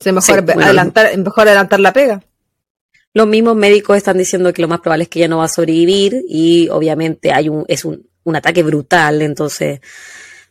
[0.00, 2.22] Se mejor, adelantar, mejor adelantar la pega.
[3.14, 5.48] Los mismos médicos están diciendo que lo más probable es que ella no va a
[5.48, 9.80] sobrevivir y obviamente hay un, es un un ataque brutal, entonces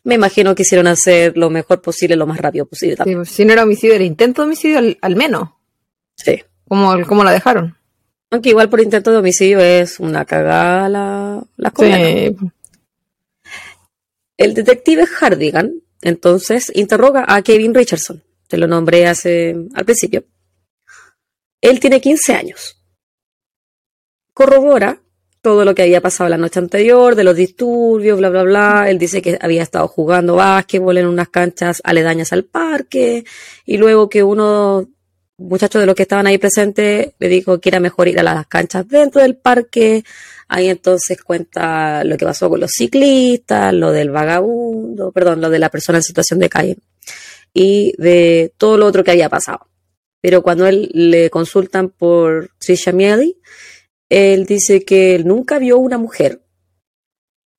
[0.04, 2.96] me imagino que hicieron hacer lo mejor posible, lo más rápido posible.
[3.24, 5.50] Si no era homicidio, era intento de homicidio al, menos.
[6.16, 6.42] Sí.
[6.68, 7.76] ¿Cómo, ¿Cómo, la dejaron?
[8.34, 12.36] Aunque igual por intento de homicidio es una cagada la, la sí.
[14.36, 18.24] El detective Hardigan entonces interroga a Kevin Richardson.
[18.48, 20.24] Te lo nombré hace al principio.
[21.60, 22.84] Él tiene 15 años.
[24.32, 25.00] Corrobora
[25.40, 28.90] todo lo que había pasado la noche anterior, de los disturbios, bla, bla, bla.
[28.90, 33.24] Él dice que había estado jugando básquetbol en unas canchas aledañas al parque
[33.64, 34.88] y luego que uno,
[35.38, 38.46] muchachos de los que estaban ahí presentes, le dijo que era mejor ir a las
[38.46, 40.04] canchas dentro del parque.
[40.48, 45.58] Ahí entonces cuenta lo que pasó con los ciclistas, lo del vagabundo, perdón, lo de
[45.58, 46.78] la persona en situación de calle
[47.52, 49.68] y de todo lo otro que había pasado.
[50.20, 53.36] Pero cuando él le consultan por Trisha Mieli,
[54.08, 56.42] él dice que él nunca vio una mujer,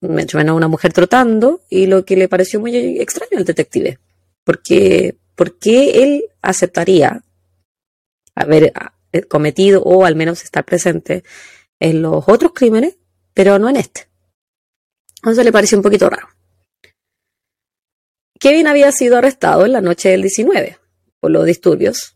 [0.02, 4.00] menos una mujer trotando, y lo que le pareció muy extraño al detective,
[4.44, 7.25] porque ¿por qué él aceptaría
[8.36, 8.74] haber
[9.12, 11.24] eh, cometido o al menos estar presente
[11.80, 12.98] en los otros crímenes,
[13.34, 14.08] pero no en este?
[15.18, 16.28] Entonces le pareció un poquito raro.
[18.40, 20.78] Kevin había sido arrestado en la noche del 19
[21.20, 22.16] por los disturbios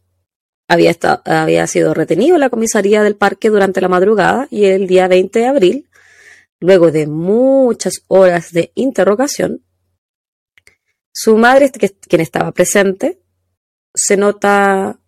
[0.69, 5.07] había, había sido retenido en la comisaría del parque durante la madrugada y el día
[5.07, 5.89] 20 de abril,
[6.59, 9.65] luego de muchas horas de interrogación,
[11.11, 13.19] su madre, quien estaba presente,
[13.95, 14.99] se nota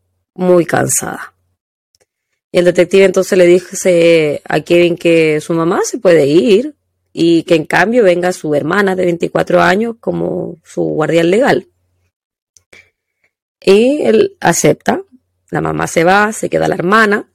[0.41, 1.33] muy cansada.
[2.51, 6.75] Y el detective entonces le dice a Kevin que su mamá se puede ir
[7.13, 11.67] y que en cambio venga su hermana de 24 años como su guardián legal.
[13.61, 15.01] Y él acepta
[15.51, 17.29] la mamá se va, se queda la hermana,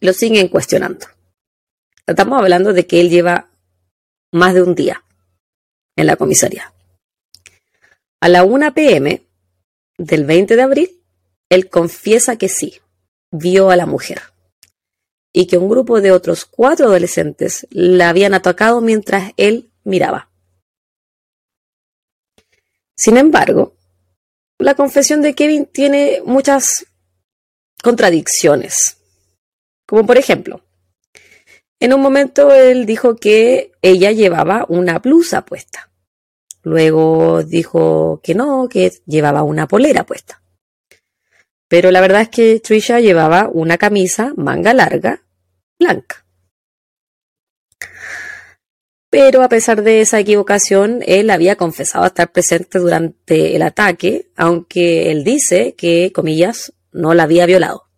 [0.00, 1.06] lo siguen cuestionando.
[2.06, 3.50] Estamos hablando de que él lleva
[4.32, 5.04] más de un día
[5.94, 6.72] en la comisaría.
[8.20, 9.22] A la 1 pm
[9.98, 10.97] del 20 de abril,
[11.48, 12.80] él confiesa que sí,
[13.30, 14.22] vio a la mujer
[15.32, 20.30] y que un grupo de otros cuatro adolescentes la habían atacado mientras él miraba.
[22.96, 23.76] Sin embargo,
[24.58, 26.86] la confesión de Kevin tiene muchas
[27.82, 28.98] contradicciones.
[29.86, 30.64] Como por ejemplo,
[31.80, 35.92] En un momento él dijo que ella llevaba una blusa puesta.
[36.64, 40.42] Luego dijo que no, que llevaba una polera puesta.
[41.68, 45.22] Pero la verdad es que Trisha llevaba una camisa manga larga,
[45.78, 46.24] blanca.
[49.10, 55.10] Pero a pesar de esa equivocación, él había confesado estar presente durante el ataque, aunque
[55.10, 57.88] él dice que, comillas, no la había violado.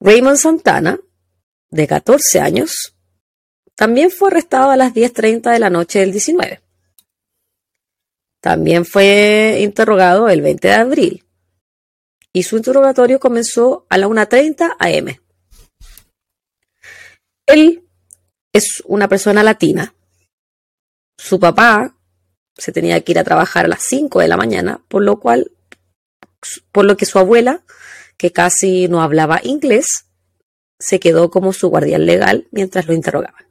[0.00, 0.98] Raymond Santana,
[1.70, 2.94] de 14 años,
[3.74, 6.65] también fue arrestado a las 10.30 de la noche del 19.
[8.40, 11.26] También fue interrogado el 20 de abril
[12.36, 15.16] y su interrogatorio comenzó a la 1.30 am.
[17.46, 17.88] Él
[18.52, 19.94] es una persona latina.
[21.16, 21.96] Su papá
[22.54, 25.50] se tenía que ir a trabajar a las 5 de la mañana, por lo cual,
[26.72, 27.62] por lo que su abuela
[28.18, 30.06] que casi no hablaba inglés,
[30.78, 33.46] se quedó como su guardián legal mientras lo interrogaban.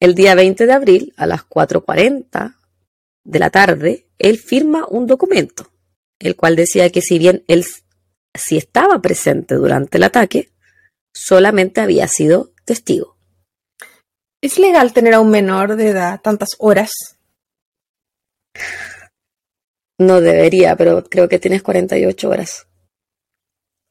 [0.00, 2.56] El día 20 de abril, a las 4.40
[3.30, 5.72] de la tarde, él firma un documento,
[6.18, 7.64] el cual decía que si bien él
[8.34, 10.52] si estaba presente durante el ataque,
[11.12, 13.16] solamente había sido testigo.
[14.42, 16.90] ¿Es legal tener a un menor de edad tantas horas?
[19.98, 22.66] No debería, pero creo que tienes 48 horas.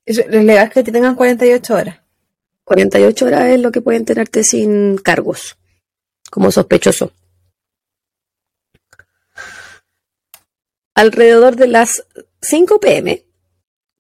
[0.06, 2.02] ¿Es legal que te tengan 48 horas?
[2.64, 5.58] 48 horas es lo que pueden tenerte sin cargos,
[6.32, 7.14] como sospechoso.
[11.00, 12.06] Alrededor de las
[12.42, 13.26] 5 pm,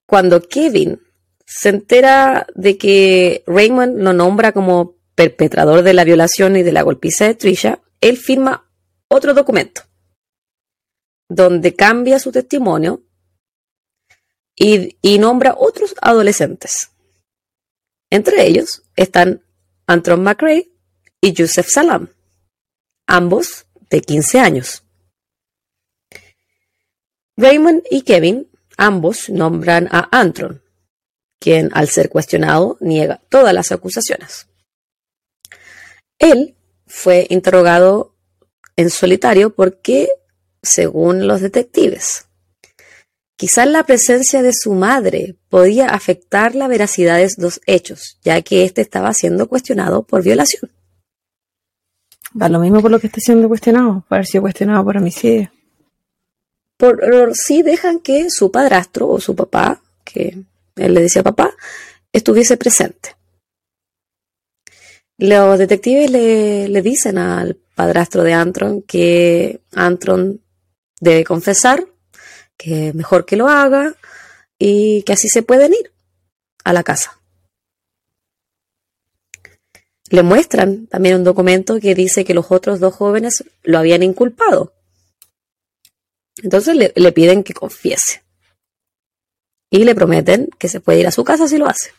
[0.05, 1.01] cuando Kevin
[1.45, 6.81] se entera de que Raymond lo nombra como perpetrador de la violación y de la
[6.81, 8.69] golpiza de Trisha, él firma
[9.07, 9.83] otro documento
[11.29, 13.01] donde cambia su testimonio
[14.53, 16.91] y, y nombra otros adolescentes.
[18.09, 19.41] Entre ellos están
[19.87, 20.69] Antron McRae
[21.21, 22.09] y Joseph Salam,
[23.07, 24.83] ambos de 15 años.
[27.39, 30.61] Raymond y Kevin, ambos nombran a Antron,
[31.39, 34.47] quien al ser cuestionado niega todas las acusaciones.
[36.17, 38.13] Él fue interrogado
[38.75, 40.09] en solitario porque
[40.61, 42.25] según los detectives.
[43.37, 48.65] Quizás la presencia de su madre podía afectar la veracidad de los hechos, ya que
[48.65, 50.69] éste estaba siendo cuestionado por violación.
[52.39, 55.49] Va lo mismo por lo que está siendo cuestionado, por cuestionado por homicidio.
[56.79, 60.45] Por, sí dejan que su padrastro o su papá, que
[60.77, 61.53] él le decía papá,
[62.13, 63.17] estuviese presente.
[65.17, 70.41] Los detectives le, le dicen al padrastro de Antron que Antron
[71.01, 71.85] debe confesar,
[72.55, 73.95] que mejor que lo haga
[74.57, 75.91] y que así se pueden ir
[76.63, 77.19] a la casa.
[80.09, 84.78] Le muestran también un documento que dice que los otros dos jóvenes lo habían inculpado.
[86.43, 88.23] Entonces le, le piden que confiese.
[89.71, 91.91] Y le prometen que se puede ir a su casa si lo hace.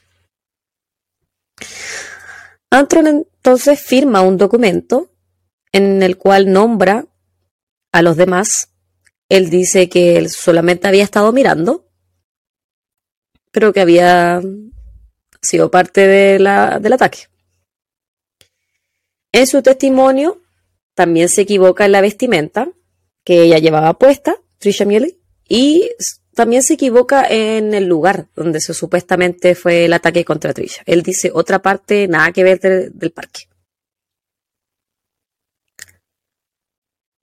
[2.70, 5.10] Antron entonces firma un documento
[5.72, 7.06] en el cual nombra
[7.92, 8.70] a los demás
[9.30, 11.88] él dice que él solamente había estado mirando,
[13.52, 14.42] pero que había
[15.40, 17.28] sido parte del ataque.
[19.32, 20.42] En su testimonio
[20.94, 22.68] también se equivoca en la vestimenta
[23.24, 25.90] que ella llevaba puesta, Trisha Miele, y
[26.34, 30.82] también se equivoca en el lugar donde se, supuestamente fue el ataque contra Trisha.
[30.86, 33.42] Él dice otra parte, nada que ver del parque.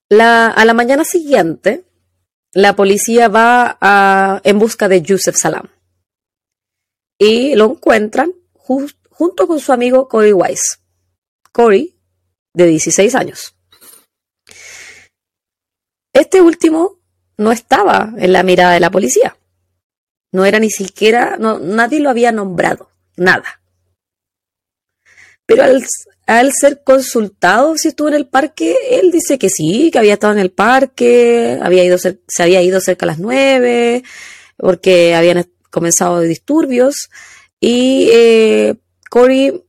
[0.10, 1.83] La, a la mañana siguiente,
[2.53, 5.67] la policía va en busca de Yusef Salam
[7.17, 10.79] y lo encuentran junto con su amigo Corey Weiss.
[11.51, 11.97] Corey,
[12.53, 13.57] de 16 años.
[16.17, 16.97] Este último
[17.38, 19.38] no estaba en la mirada de la policía.
[20.32, 23.62] No era ni siquiera, nadie lo había nombrado, nada.
[25.45, 25.86] Pero al,
[26.25, 30.34] al ser consultado si estuvo en el parque, él dice que sí, que había estado
[30.34, 34.03] en el parque, había ido se había ido cerca a las nueve,
[34.58, 37.12] porque habían comenzado disturbios.
[37.60, 38.75] Y eh,
[39.12, 39.63] Corey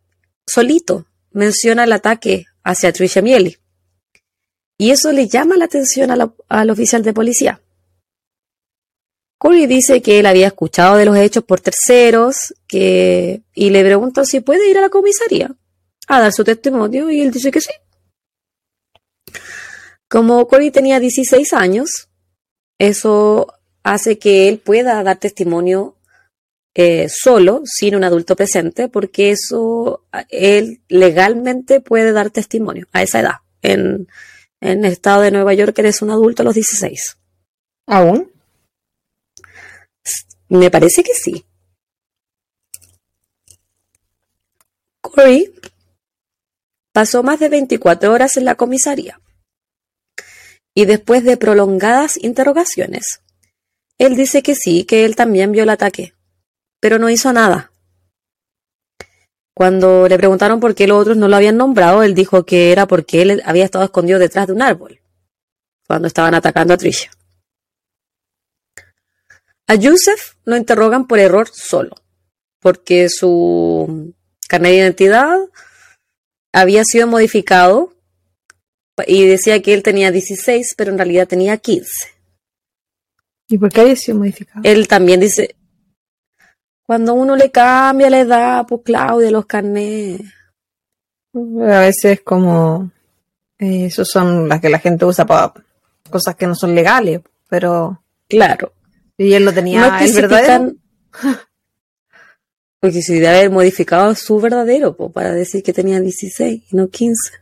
[0.47, 3.58] solito menciona el ataque hacia Trisha Mieli.
[4.79, 7.61] Y eso le llama la atención al oficial de policía.
[9.39, 14.25] Corey dice que él había escuchado de los hechos por terceros que, y le pregunta
[14.25, 15.55] si puede ir a la comisaría
[16.09, 17.71] a dar su testimonio y él dice que sí.
[20.09, 22.09] Como Corey tenía 16 años,
[22.79, 23.53] eso
[23.83, 25.97] hace que él pueda dar testimonio
[26.75, 33.21] eh, solo, sin un adulto presente, porque eso él legalmente puede dar testimonio a esa
[33.21, 33.35] edad.
[34.61, 37.17] En el estado de Nueva York eres un adulto a los 16.
[37.87, 38.33] ¿Aún?
[40.49, 41.45] Me parece que sí.
[45.01, 45.53] Corey
[46.93, 49.21] pasó más de 24 horas en la comisaría
[50.75, 53.21] y después de prolongadas interrogaciones,
[53.99, 56.15] él dice que sí, que él también vio el ataque,
[56.79, 57.73] pero no hizo nada.
[59.59, 62.87] Cuando le preguntaron por qué los otros no lo habían nombrado, él dijo que era
[62.87, 65.01] porque él había estado escondido detrás de un árbol
[65.85, 67.11] cuando estaban atacando a Trisha.
[69.67, 71.97] A Yusef lo interrogan por error solo,
[72.61, 74.15] porque su
[74.49, 75.37] carnet de identidad
[76.53, 77.93] había sido modificado
[79.09, 81.91] y decía que él tenía 16, pero en realidad tenía 15.
[83.49, 84.61] ¿Y por qué había sido modificado?
[84.63, 85.57] Él también dice,
[86.89, 90.23] cuando uno le cambia la edad, pues Claudia, los carnés.
[91.35, 92.91] A veces como...
[93.59, 95.53] Eh, esos son las que la gente usa para
[96.09, 98.03] cosas que no son legales, pero...
[98.27, 98.73] Claro.
[99.19, 100.73] Y él lo tenía, no el verdadero.
[102.81, 106.89] Porque si debe haber modificado su verdadero, pues, para decir que tenía 16 y no
[106.89, 107.33] 15.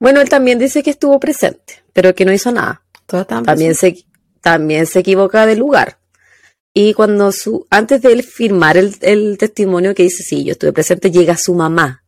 [0.00, 2.82] Bueno, él también dice que estuvo presente, pero que no hizo nada.
[3.04, 4.06] También se,
[4.40, 5.98] también se equivoca de lugar.
[6.76, 10.72] Y cuando su, antes de él firmar el, el, testimonio que dice, sí, yo estuve
[10.72, 12.04] presente, llega su mamá.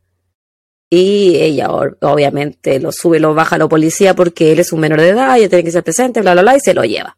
[0.90, 5.00] Y ella obviamente lo sube, lo baja a la policía porque él es un menor
[5.00, 7.16] de edad, ella tiene que ser presente, bla, bla, bla, y se lo lleva.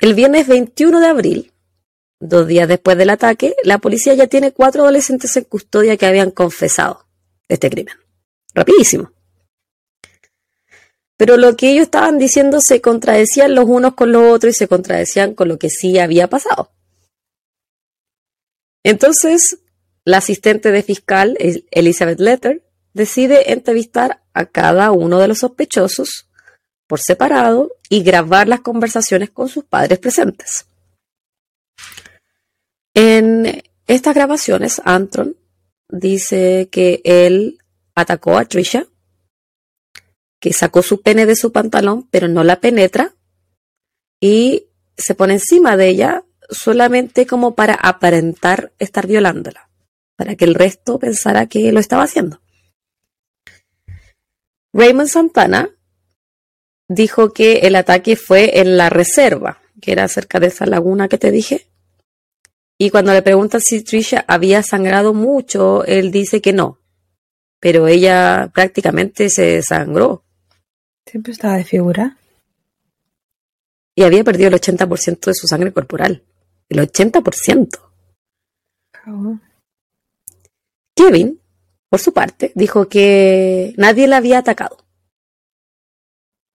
[0.00, 1.52] El viernes 21 de abril,
[2.20, 6.30] dos días después del ataque, la policía ya tiene cuatro adolescentes en custodia que habían
[6.30, 7.06] confesado
[7.48, 7.94] este crimen.
[8.54, 9.12] Rapidísimo.
[11.20, 14.68] Pero lo que ellos estaban diciendo se contradecían los unos con los otros y se
[14.68, 16.72] contradecían con lo que sí había pasado.
[18.82, 19.58] Entonces,
[20.06, 21.36] la asistente de fiscal,
[21.72, 22.64] Elizabeth Letter,
[22.94, 26.30] decide entrevistar a cada uno de los sospechosos
[26.86, 30.68] por separado y grabar las conversaciones con sus padres presentes.
[32.94, 35.36] En estas grabaciones, Antron
[35.90, 37.58] dice que él
[37.94, 38.86] atacó a Trisha,
[40.40, 43.14] que sacó su pene de su pantalón, pero no la penetra,
[44.20, 44.66] y
[44.96, 49.70] se pone encima de ella solamente como para aparentar estar violándola,
[50.16, 52.40] para que el resto pensara que lo estaba haciendo.
[54.72, 55.70] Raymond Santana
[56.88, 61.18] dijo que el ataque fue en la reserva, que era cerca de esa laguna que
[61.18, 61.70] te dije,
[62.82, 66.78] y cuando le preguntan si Trisha había sangrado mucho, él dice que no.
[67.60, 70.24] Pero ella prácticamente se sangró.
[71.10, 72.16] Siempre estaba de figura.
[73.96, 76.22] Y había perdido el 80% de su sangre corporal.
[76.68, 77.80] El 80%.
[80.94, 81.40] Kevin,
[81.88, 84.84] por su parte, dijo que nadie la había atacado.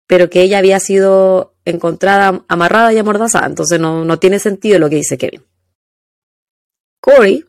[0.07, 3.47] Pero que ella había sido encontrada amarrada y amordazada.
[3.47, 5.43] Entonces no, no tiene sentido lo que dice Kevin.
[7.01, 7.43] Corey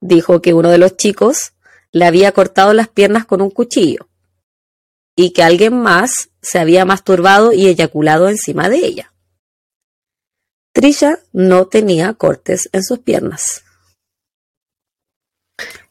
[0.00, 1.52] dijo que uno de los chicos
[1.92, 4.08] le había cortado las piernas con un cuchillo
[5.16, 9.12] y que alguien más se había masturbado y eyaculado encima de ella.
[10.72, 13.64] Trisha no tenía cortes en sus piernas.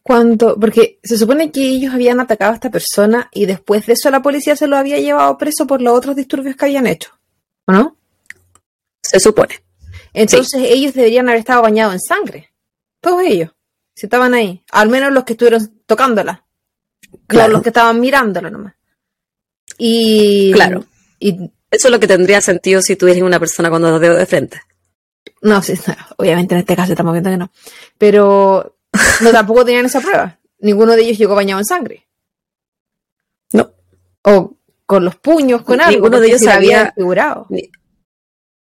[0.03, 4.11] Cuando, porque se supone que ellos habían atacado a esta persona y después de eso
[4.11, 7.09] la policía se lo había llevado preso por los otros disturbios que habían hecho,
[7.65, 7.97] ¿o no?
[9.01, 9.63] Se supone.
[10.13, 10.67] Entonces sí.
[10.67, 12.53] ellos deberían haber estado bañados en sangre.
[13.01, 13.51] Todos ellos.
[13.95, 14.63] Si estaban ahí.
[14.71, 16.45] Al menos los que estuvieron tocándola.
[17.27, 17.53] Claro.
[17.53, 18.75] los que estaban mirándola nomás.
[19.77, 20.51] Y.
[20.53, 20.85] Claro.
[21.19, 24.25] Y, Eso es lo que tendría sentido si tuvieras una persona con dos dedos de
[24.25, 24.61] frente.
[25.41, 27.51] No, sí, no, obviamente en este caso estamos viendo que no.
[27.97, 28.77] Pero
[29.21, 30.39] no tampoco tenían esa prueba.
[30.59, 32.07] Ninguno de ellos llegó bañado en sangre.
[33.51, 33.71] No.
[34.23, 35.91] O con los puños, con algo.
[35.91, 36.93] Ninguno de ellos sabía.
[36.95, 37.47] Figurado.
[37.49, 37.69] Ni,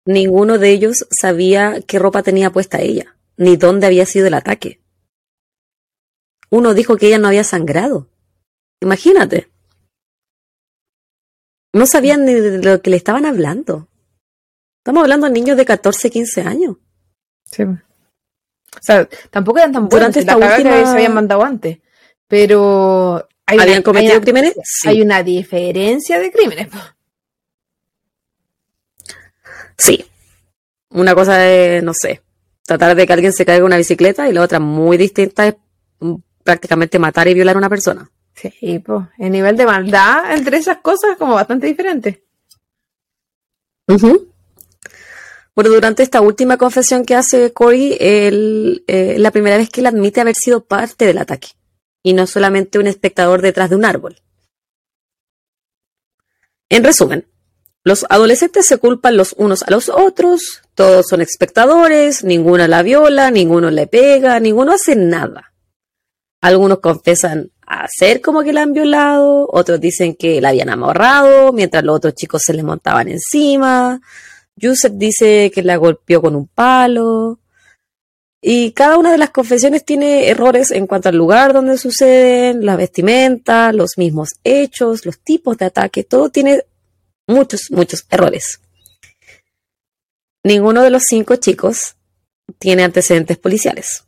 [0.05, 4.81] ninguno de ellos sabía qué ropa tenía puesta ella ni dónde había sido el ataque.
[6.49, 8.09] Uno dijo que ella no había sangrado.
[8.81, 9.49] Imagínate.
[11.77, 13.87] No sabían ni de lo que le estaban hablando.
[14.79, 16.77] Estamos hablando de niños de 14, 15 años.
[17.51, 17.63] Sí.
[17.63, 19.99] O sea, tampoco eran tan buenos.
[20.13, 20.75] Durante esta última...
[20.75, 21.79] que se habían mandado antes.
[22.27, 23.27] Pero.
[23.45, 24.53] Hay ¿Habían una, cometido hay una, crímenes?
[24.63, 24.89] Sí.
[24.89, 26.67] Hay una diferencia de crímenes.
[29.77, 30.05] Sí.
[30.89, 32.21] Una cosa de, no sé,
[32.65, 35.55] tratar de que alguien se caiga una bicicleta y la otra muy distinta es
[36.43, 38.09] prácticamente matar y violar a una persona.
[38.37, 42.23] Sí, pues el nivel de maldad entre esas cosas es como bastante diferente.
[45.55, 49.87] Bueno, durante esta última confesión que hace Corey, él, eh, la primera vez que él
[49.87, 51.47] admite haber sido parte del ataque
[52.03, 54.21] y no solamente un espectador detrás de un árbol.
[56.69, 57.27] En resumen,
[57.83, 63.31] los adolescentes se culpan los unos a los otros, todos son espectadores, ninguno la viola,
[63.31, 65.53] ninguno le pega, ninguno hace nada.
[66.39, 71.83] Algunos confesan hacer como que la han violado, otros dicen que la habían amarrado, mientras
[71.83, 73.99] los otros chicos se les montaban encima.
[74.55, 77.39] Yusef dice que la golpeó con un palo.
[78.41, 82.77] Y cada una de las confesiones tiene errores en cuanto al lugar donde suceden, la
[82.77, 86.63] vestimenta, los mismos hechos, los tipos de ataque, todo tiene
[87.27, 88.61] muchos, muchos errores.
[90.43, 91.97] Ninguno de los cinco chicos
[92.59, 94.06] tiene antecedentes policiales.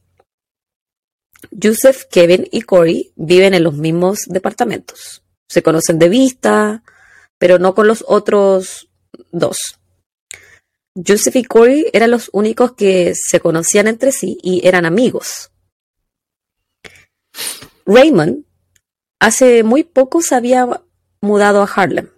[1.52, 5.24] Yusef, Kevin y Corey viven en los mismos departamentos.
[5.48, 6.84] Se conocen de vista,
[7.38, 8.90] pero no con los otros
[9.32, 9.80] dos.
[10.96, 15.52] Joseph y Corey eran los únicos que se conocían entre sí y eran amigos.
[17.86, 18.46] Raymond
[19.20, 20.68] hace muy poco se había
[21.22, 22.10] mudado a Harlem.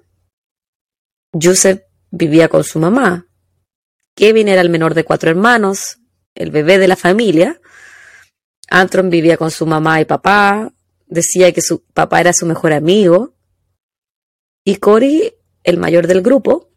[1.39, 3.27] Joseph vivía con su mamá.
[4.15, 5.99] Kevin era el menor de cuatro hermanos,
[6.35, 7.61] el bebé de la familia.
[8.73, 10.71] Antron vivía con su mamá y papá.
[11.05, 13.33] Decía que su papá era su mejor amigo.
[14.63, 16.69] Y Corey, el mayor del grupo,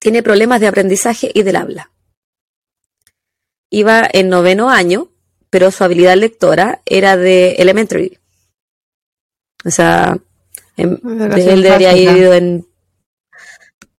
[0.00, 1.92] tiene problemas de aprendizaje y del habla.
[3.70, 5.12] Iba en noveno año,
[5.48, 8.18] pero su habilidad lectora era de elementary.
[9.64, 10.18] O sea,
[10.76, 12.66] él debería haber ido en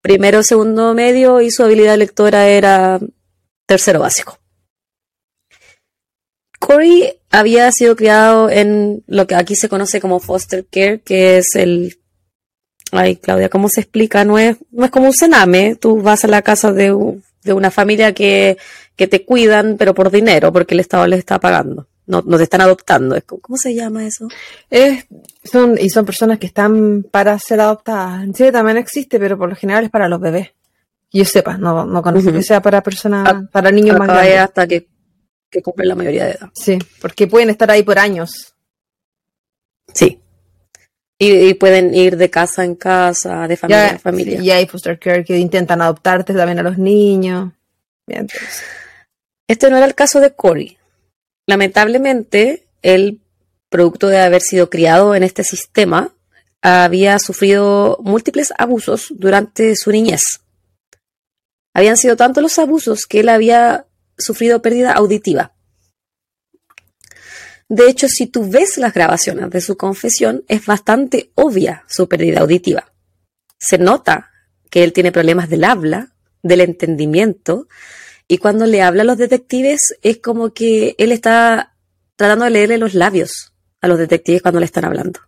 [0.01, 2.99] primero segundo medio y su habilidad lectora era
[3.65, 4.39] tercero básico.
[6.69, 11.55] Corey había sido criado en lo que aquí se conoce como foster care, que es
[11.55, 11.97] el
[12.91, 14.23] Ay, Claudia, ¿cómo se explica?
[14.23, 15.75] No es, no es como un cename.
[15.75, 18.57] Tú vas a la casa de, una familia que,
[18.95, 21.87] te cuidan, pero por dinero, porque el Estado les está pagando.
[22.05, 23.19] No, no te están adoptando.
[23.25, 24.27] ¿Cómo se llama eso?
[24.69, 25.07] Es,
[25.43, 28.23] son, y son personas que están para ser adoptadas.
[28.23, 30.49] En Chile también existe, pero por lo general es para los bebés.
[31.11, 34.39] yo sepa, no, no conozco que sea para personas, ah, para niños más grandes.
[34.39, 34.87] hasta que,
[35.49, 36.49] que cumplen la mayoría de edad.
[36.53, 38.53] Sí, porque pueden estar ahí por años.
[39.93, 40.19] Sí.
[41.21, 44.41] Y, pueden ir de casa en casa, de familia en familia.
[44.41, 47.51] Y hay foster care que intentan adoptarte también a los niños.
[49.47, 50.77] Este no era el caso de Corey.
[51.45, 53.19] Lamentablemente, él,
[53.69, 56.13] producto de haber sido criado en este sistema,
[56.61, 60.21] había sufrido múltiples abusos durante su niñez.
[61.73, 63.85] Habían sido tantos los abusos que él había
[64.19, 65.53] sufrido pérdida auditiva.
[67.67, 72.41] De hecho, si tú ves las grabaciones de su confesión, es bastante obvia su pérdida
[72.41, 72.91] auditiva.
[73.59, 74.31] Se nota
[74.71, 77.67] que él tiene problemas del habla, del entendimiento,
[78.27, 81.75] y cuando le habla a los detectives es como que él está
[82.15, 85.19] tratando de leerle los labios a los detectives cuando le están hablando,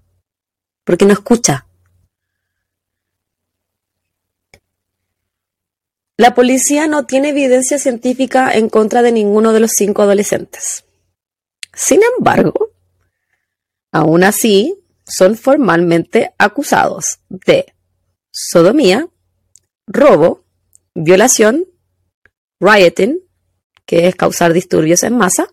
[0.83, 1.67] porque no escucha.
[6.21, 10.85] La policía no tiene evidencia científica en contra de ninguno de los cinco adolescentes.
[11.73, 12.69] Sin embargo,
[13.91, 17.73] aún así, son formalmente acusados de
[18.31, 19.07] sodomía,
[19.87, 20.45] robo,
[20.93, 21.65] violación,
[22.59, 23.17] rioting,
[23.87, 25.47] que es causar disturbios en masa.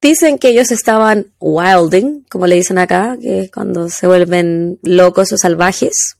[0.00, 5.32] Dicen que ellos estaban wilding, como le dicen acá, que es cuando se vuelven locos
[5.32, 6.18] o salvajes.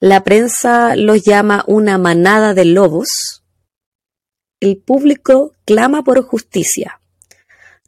[0.00, 3.40] La prensa los llama una manada de lobos
[4.60, 7.00] el público clama por justicia.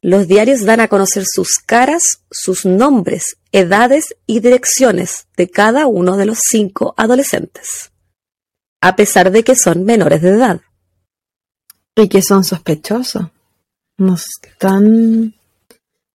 [0.00, 6.16] Los diarios dan a conocer sus caras, sus nombres, edades y direcciones de cada uno
[6.16, 7.92] de los cinco adolescentes,
[8.80, 10.60] a pesar de que son menores de edad.
[11.94, 13.26] Y que son sospechosos.
[13.98, 15.34] No están.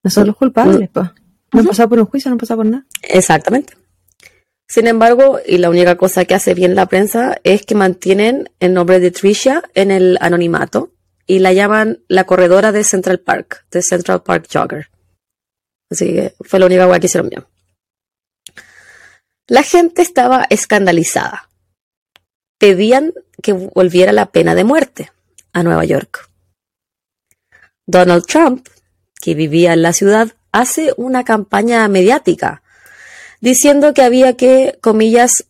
[0.02, 1.10] No son los culpables, pues.
[1.52, 2.86] No han pasado por un juicio, no han pasado por nada.
[3.02, 3.74] Exactamente.
[4.68, 8.74] Sin embargo, y la única cosa que hace bien la prensa es que mantienen el
[8.74, 10.90] nombre de Tricia en el anonimato
[11.26, 14.90] y la llaman la corredora de Central Park, de Central Park Jogger.
[15.90, 17.44] Así que fue la única cosa que hicieron bien.
[19.46, 21.48] La gente estaba escandalizada.
[22.58, 23.12] Pedían
[23.42, 25.12] que volviera la pena de muerte
[25.52, 26.28] a Nueva York.
[27.86, 28.68] Donald Trump,
[29.20, 32.62] que vivía en la ciudad, hace una campaña mediática
[33.40, 35.46] diciendo que había que, comillas,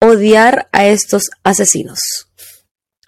[0.00, 2.00] odiar a estos asesinos.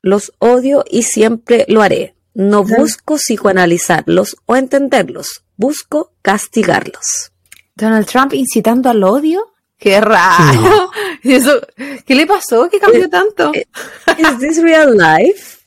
[0.02, 2.14] Los odio y siempre lo haré.
[2.34, 7.32] No busco psicoanalizarlos o entenderlos, busco castigarlos.
[7.74, 9.54] Donald Trump incitando al odio.
[9.78, 10.90] Qué raro.
[11.22, 11.60] Eso,
[12.06, 12.68] ¿Qué le pasó?
[12.70, 13.52] ¿Qué cambió tanto?
[13.54, 15.58] ¿Es this real life?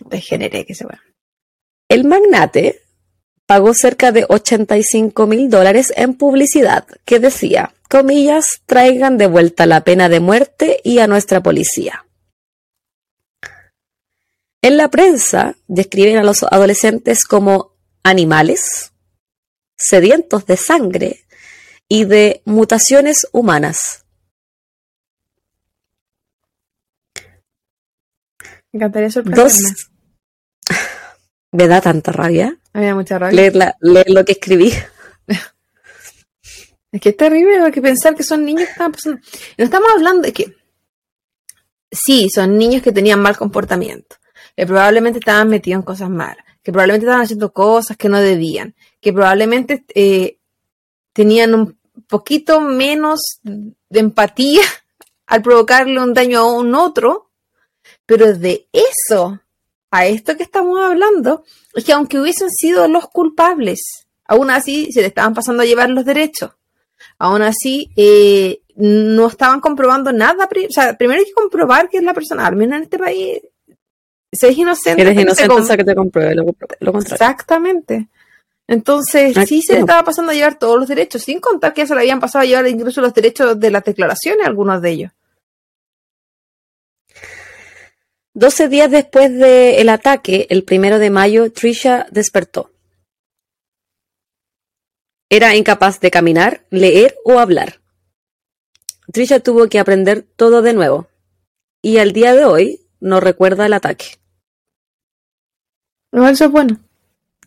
[0.00, 1.00] Degeneré que se va.
[1.88, 2.81] El magnate
[3.46, 9.84] pagó cerca de 85 mil dólares en publicidad que decía, comillas, traigan de vuelta la
[9.84, 12.06] pena de muerte y a nuestra policía.
[14.62, 17.74] En la prensa describen a los adolescentes como
[18.04, 18.92] animales,
[19.76, 21.24] sedientos de sangre
[21.88, 24.04] y de mutaciones humanas.
[28.72, 29.10] Me encantaría.
[29.24, 29.58] Dos.
[31.52, 33.36] Me da tanta rabia Me da mucha rabia.
[33.36, 34.72] leer, la- leer lo que escribí.
[36.90, 39.20] Es que es terrible hay que pensar que son niños que estaban pasando.
[39.56, 40.56] No estamos hablando de que.
[41.90, 44.16] Sí, son niños que tenían mal comportamiento.
[44.56, 46.44] Que probablemente estaban metidos en cosas malas.
[46.62, 48.74] Que probablemente estaban haciendo cosas que no debían.
[49.00, 50.38] Que probablemente eh,
[51.14, 54.62] tenían un poquito menos de empatía
[55.26, 57.30] al provocarle un daño a un otro.
[58.04, 59.40] Pero de eso
[59.92, 65.02] a esto que estamos hablando, es que aunque hubiesen sido los culpables, aún así se
[65.02, 66.50] le estaban pasando a llevar los derechos.
[67.18, 70.48] Aún así, eh, no estaban comprobando nada.
[70.50, 73.42] O sea, primero hay que comprobar que es la persona, al menos en este país,
[74.32, 75.02] se es inocente.
[75.02, 77.14] Eres inocente hasta que te compruebe lo, lo contrario.
[77.14, 78.08] Exactamente.
[78.66, 81.82] Entonces, Aquí sí se le estaba pasando a llevar todos los derechos, sin contar que
[81.82, 84.90] ya se le habían pasado a llevar incluso los derechos de las declaraciones, algunos de
[84.90, 85.12] ellos.
[88.34, 92.70] 12 días después del ataque, el primero de mayo, Trisha despertó.
[95.30, 97.80] Era incapaz de caminar, leer o hablar.
[99.12, 101.08] Trisha tuvo que aprender todo de nuevo.
[101.82, 104.06] Y al día de hoy no recuerda el ataque.
[106.12, 106.78] No, eso es bueno.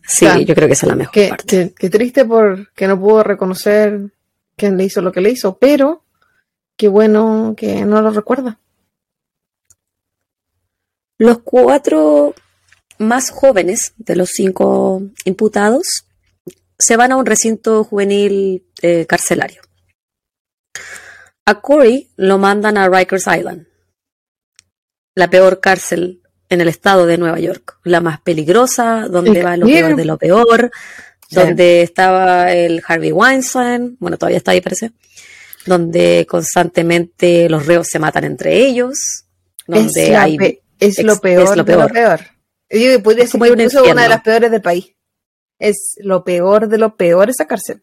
[0.06, 1.46] Sí, yo creo que esa es la mejor parte.
[1.46, 4.12] qué- qué triste porque no pudo reconocer
[4.56, 6.04] quién le hizo lo que le hizo, pero
[6.76, 8.60] qué bueno que no lo recuerda.
[11.18, 12.34] Los cuatro
[12.98, 16.06] más jóvenes de los cinco imputados
[16.78, 19.62] se van a un recinto juvenil eh, carcelario.
[21.46, 23.66] A Corey lo mandan a Rikers Island,
[25.14, 29.66] la peor cárcel en el estado de Nueva York, la más peligrosa, donde va lo
[29.66, 30.70] peor de lo peor,
[31.28, 31.34] Sí.
[31.34, 34.92] donde estaba el Harvey Weinstein, bueno, todavía está ahí parece,
[35.66, 39.24] donde constantemente los reos se matan entre ellos,
[39.66, 41.92] donde hay es lo peor, es lo de lo peor.
[41.92, 42.20] peor.
[42.70, 44.94] Yo podría Es ser como ir a un incluso una de las peores del país.
[45.58, 47.82] Es lo peor de lo peor esa cárcel.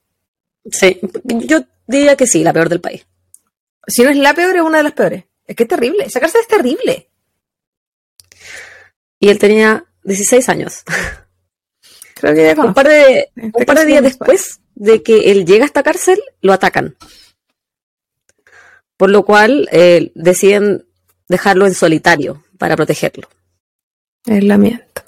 [0.69, 3.05] Sí, yo diría que sí, la peor del país.
[3.87, 5.25] Si no es la peor, es una de las peores.
[5.45, 6.05] Es que es terrible.
[6.05, 7.09] Esa cárcel es terrible.
[9.19, 10.83] Y él tenía 16 años.
[12.15, 15.45] Creo que ya Un par de, Este un par de días después de que él
[15.45, 16.95] llega a esta cárcel, lo atacan.
[18.95, 20.85] Por lo cual eh, deciden
[21.27, 23.28] dejarlo en solitario para protegerlo.
[24.26, 25.04] Es lamento.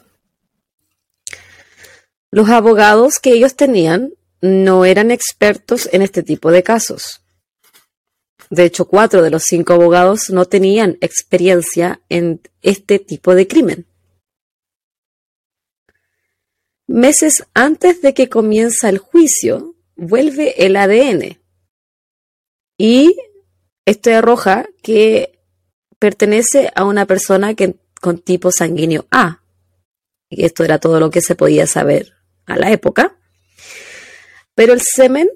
[2.32, 7.22] Los abogados que ellos tenían no eran expertos en este tipo de casos.
[8.50, 13.88] De hecho, cuatro de los cinco abogados no tenían experiencia en este tipo de crimen.
[16.88, 21.40] Meses antes de que comienza el juicio, vuelve el ADN.
[22.78, 23.16] Y
[23.86, 25.35] esto arroja que
[26.06, 29.42] pertenece a una persona que, con tipo sanguíneo A.
[30.30, 32.14] Y esto era todo lo que se podía saber
[32.46, 33.16] a la época.
[34.54, 35.28] Pero el semen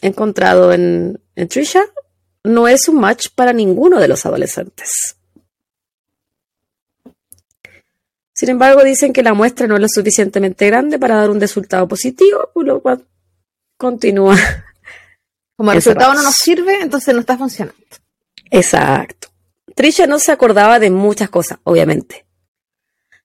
[0.00, 1.84] encontrado en, en Trisha
[2.42, 5.16] no es un match para ninguno de los adolescentes.
[8.32, 11.86] Sin embargo, dicen que la muestra no es lo suficientemente grande para dar un resultado
[11.86, 13.06] positivo, por lo cual
[13.76, 14.38] continúa.
[15.56, 17.78] Como el resultado no nos sirve, entonces no está funcionando.
[18.50, 19.33] Exacto.
[19.74, 22.26] Trisha no se acordaba de muchas cosas, obviamente.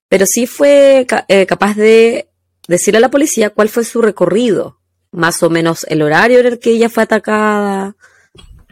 [0.07, 2.29] Pero sí fue eh, capaz de
[2.67, 4.79] decirle a la policía cuál fue su recorrido,
[5.11, 7.95] más o menos el horario en el que ella fue atacada,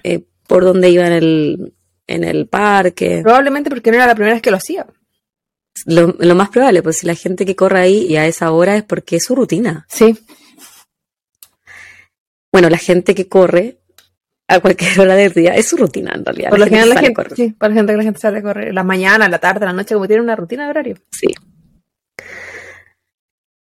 [0.04, 1.74] eh, por dónde iba en el,
[2.08, 3.22] en el parque.
[3.24, 4.88] Probablemente porque no era la primera vez que lo hacía.
[5.86, 8.76] Lo, lo más probable, pues si la gente que corre ahí y a esa hora
[8.76, 9.86] es porque es su rutina.
[9.90, 10.18] Sí.
[12.52, 13.80] Bueno, la gente que corre
[14.48, 16.50] a cualquier hora del día es su rutina en realidad.
[16.50, 18.74] Por lo general la gente, sí, por la gente que la gente sale a correr.
[18.74, 20.98] La mañana, la tarde, la noche, como tiene una rutina de horario.
[21.12, 21.28] Sí.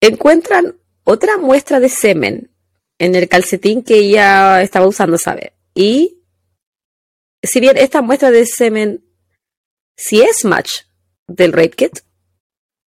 [0.02, 2.52] Encuentran otra muestra de semen
[3.00, 5.54] en el calcetín que ella estaba usando, ¿sabe?
[5.74, 6.22] Y
[7.42, 9.06] si bien esta muestra de semen
[9.96, 10.82] sí es match
[11.28, 12.00] del rape kit,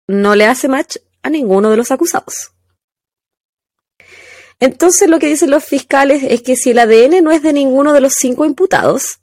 [0.08, 2.52] no le hace match a ninguno de los acusados.
[4.60, 7.94] Entonces lo que dicen los fiscales es que si el ADN no es de ninguno
[7.94, 9.20] de los cinco imputados,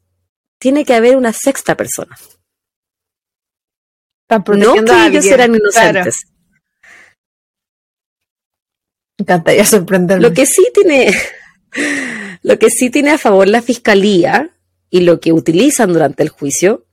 [0.58, 2.16] tiene que haber una sexta persona.
[4.28, 6.26] no que ellos eran inocentes.
[9.18, 10.28] Me encantaría sorprenderme.
[10.28, 11.14] Lo que sí tiene,
[12.42, 14.50] lo que sí tiene a favor la fiscalía
[14.90, 16.86] y lo que utilizan durante el juicio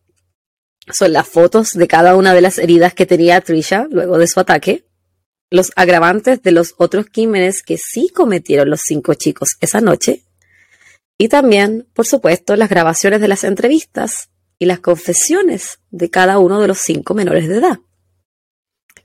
[0.91, 4.39] son las fotos de cada una de las heridas que tenía Trisha luego de su
[4.39, 4.85] ataque,
[5.53, 10.23] los agravantes de los otros crímenes que sí cometieron los cinco chicos esa noche,
[11.15, 16.59] y también, por supuesto, las grabaciones de las entrevistas y las confesiones de cada uno
[16.59, 17.79] de los cinco menores de edad.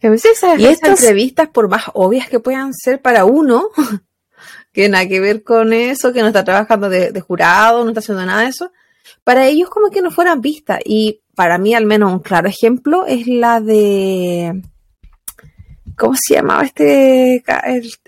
[0.03, 3.68] A veces esas, entrevistas, por más obvias que puedan ser para uno,
[4.72, 8.24] que nada que ver con eso, que no está trabajando de, jurado, no está haciendo
[8.24, 8.72] nada de eso,
[9.22, 10.80] para ellos como que no fueran vistas.
[10.86, 14.62] Y para mí, al menos, un claro ejemplo es la de.
[15.99, 17.42] ¿Cómo se llamaba este?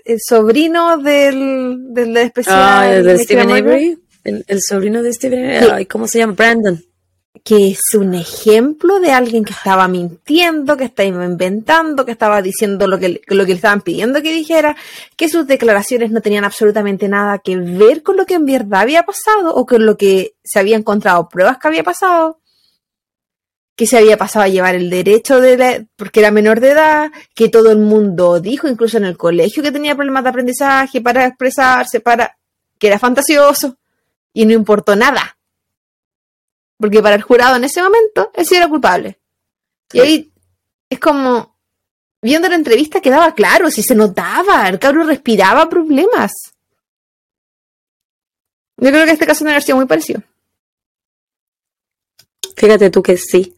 [0.05, 2.57] El, sobrino del, del especial.
[2.57, 3.97] Ah, del Stephen Avery.
[4.23, 5.85] El, sobrino de Stephen Avery.
[5.85, 6.33] ¿Cómo se llama?
[6.33, 6.81] Brandon
[7.43, 12.87] que es un ejemplo de alguien que estaba mintiendo, que estaba inventando, que estaba diciendo
[12.87, 14.75] lo que, lo que le estaban pidiendo que dijera,
[15.15, 19.03] que sus declaraciones no tenían absolutamente nada que ver con lo que en verdad había
[19.03, 22.40] pasado o con lo que se había encontrado pruebas que había pasado,
[23.81, 27.49] que se había pasado a llevar el derecho de porque era menor de edad, que
[27.49, 31.99] todo el mundo dijo, incluso en el colegio, que tenía problemas de aprendizaje para expresarse,
[31.99, 32.37] para
[32.77, 33.77] que era fantasioso
[34.33, 35.35] y no importó nada
[36.81, 39.19] porque para el jurado en ese momento, él sí era culpable.
[39.93, 40.33] Y ahí
[40.89, 41.55] es como,
[42.21, 46.31] viendo la entrevista quedaba claro, si se notaba, el cabrón respiraba problemas.
[48.77, 50.21] Yo creo que este caso no ha sido muy parecido.
[52.55, 53.55] Fíjate tú que sí.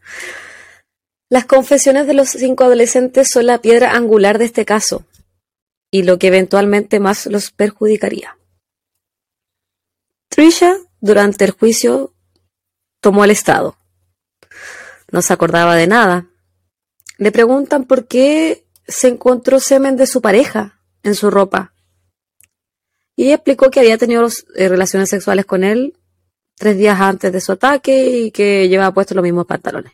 [1.29, 5.05] Las confesiones de los cinco adolescentes son la piedra angular de este caso
[5.89, 8.37] y lo que eventualmente más los perjudicaría.
[10.29, 12.13] Trisha, durante el juicio,
[12.99, 13.77] tomó el Estado.
[15.11, 16.27] No se acordaba de nada.
[17.17, 21.73] Le preguntan por qué se encontró semen de su pareja en su ropa.
[23.15, 25.97] Y ella explicó que había tenido eh, relaciones sexuales con él
[26.55, 29.93] tres días antes de su ataque y que llevaba puesto los mismos pantalones.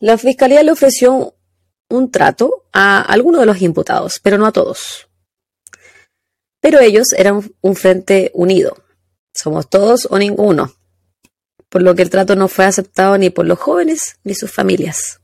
[0.00, 1.34] La fiscalía le ofreció
[1.88, 5.08] un trato a algunos de los imputados, pero no a todos.
[6.60, 8.76] Pero ellos eran un frente unido,
[9.32, 10.74] somos todos o ninguno,
[11.68, 15.20] por lo que el trato no fue aceptado ni por los jóvenes ni sus familias.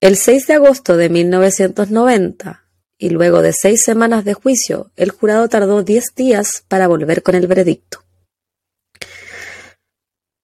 [0.00, 2.59] El 6 de agosto de 1990,
[3.00, 7.34] y luego de seis semanas de juicio, el jurado tardó diez días para volver con
[7.34, 8.04] el veredicto.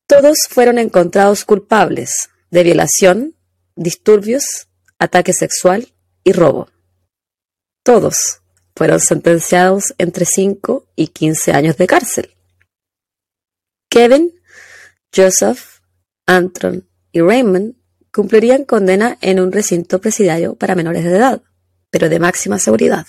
[0.08, 3.36] Todos fueron encontrados culpables de violación,
[3.74, 5.92] disturbios, ataque sexual
[6.24, 6.70] y robo.
[7.84, 8.40] Todos
[8.74, 12.36] fueron sentenciados entre 5 y 15 años de cárcel.
[13.90, 14.32] Kevin,
[15.14, 15.80] Joseph,
[16.26, 17.74] Anton y Raymond
[18.10, 21.42] cumplirían condena en un recinto presidiario para menores de edad,
[21.96, 23.06] pero de máxima seguridad.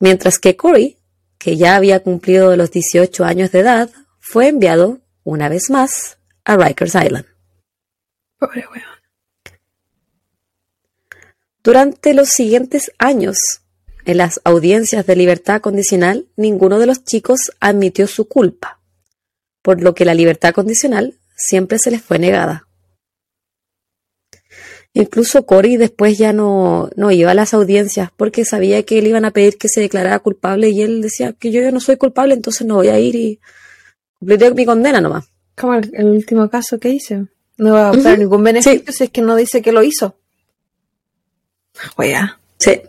[0.00, 0.98] Mientras que Corey,
[1.38, 6.56] que ya había cumplido los 18 años de edad, fue enviado, una vez más, a
[6.56, 7.26] Rikers Island.
[11.62, 13.38] Durante los siguientes años,
[14.06, 18.80] en las audiencias de libertad condicional, ninguno de los chicos admitió su culpa,
[19.62, 22.66] por lo que la libertad condicional siempre se les fue negada.
[24.96, 29.24] Incluso Cory después ya no, no iba a las audiencias porque sabía que le iban
[29.24, 32.64] a pedir que se declarara culpable y él decía que yo, no soy culpable, entonces
[32.64, 33.40] no voy a ir y
[34.20, 35.24] cumpliré mi condena nomás.
[35.56, 37.26] Como el, último caso que hice.
[37.56, 40.16] No va a obtener ningún beneficio si es que no dice que lo hizo.
[41.96, 42.16] Oye.
[42.58, 42.80] Sí.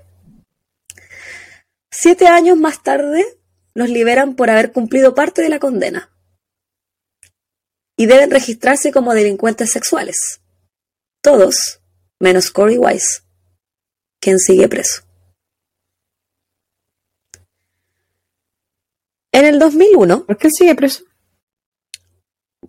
[1.89, 3.25] Siete años más tarde,
[3.73, 6.11] los liberan por haber cumplido parte de la condena.
[7.97, 10.41] Y deben registrarse como delincuentes sexuales.
[11.21, 11.79] Todos,
[12.19, 13.21] menos Corey Wise,
[14.19, 15.03] quien sigue preso.
[19.35, 20.25] En el 2001.
[20.25, 21.03] ¿Por qué sigue preso?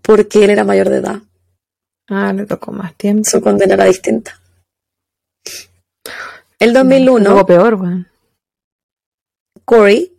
[0.03, 1.23] Porque él era mayor de edad.
[2.09, 3.23] Ah, le tocó más tiempo.
[3.25, 4.41] Su condena era distinta.
[6.59, 7.47] El 2001.
[7.47, 8.09] peor, weón.
[9.65, 10.17] Corey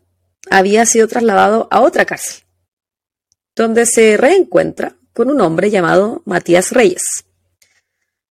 [0.49, 2.43] había sido trasladado a otra cárcel,
[3.53, 7.25] donde se reencuentra con un hombre llamado Matías Reyes,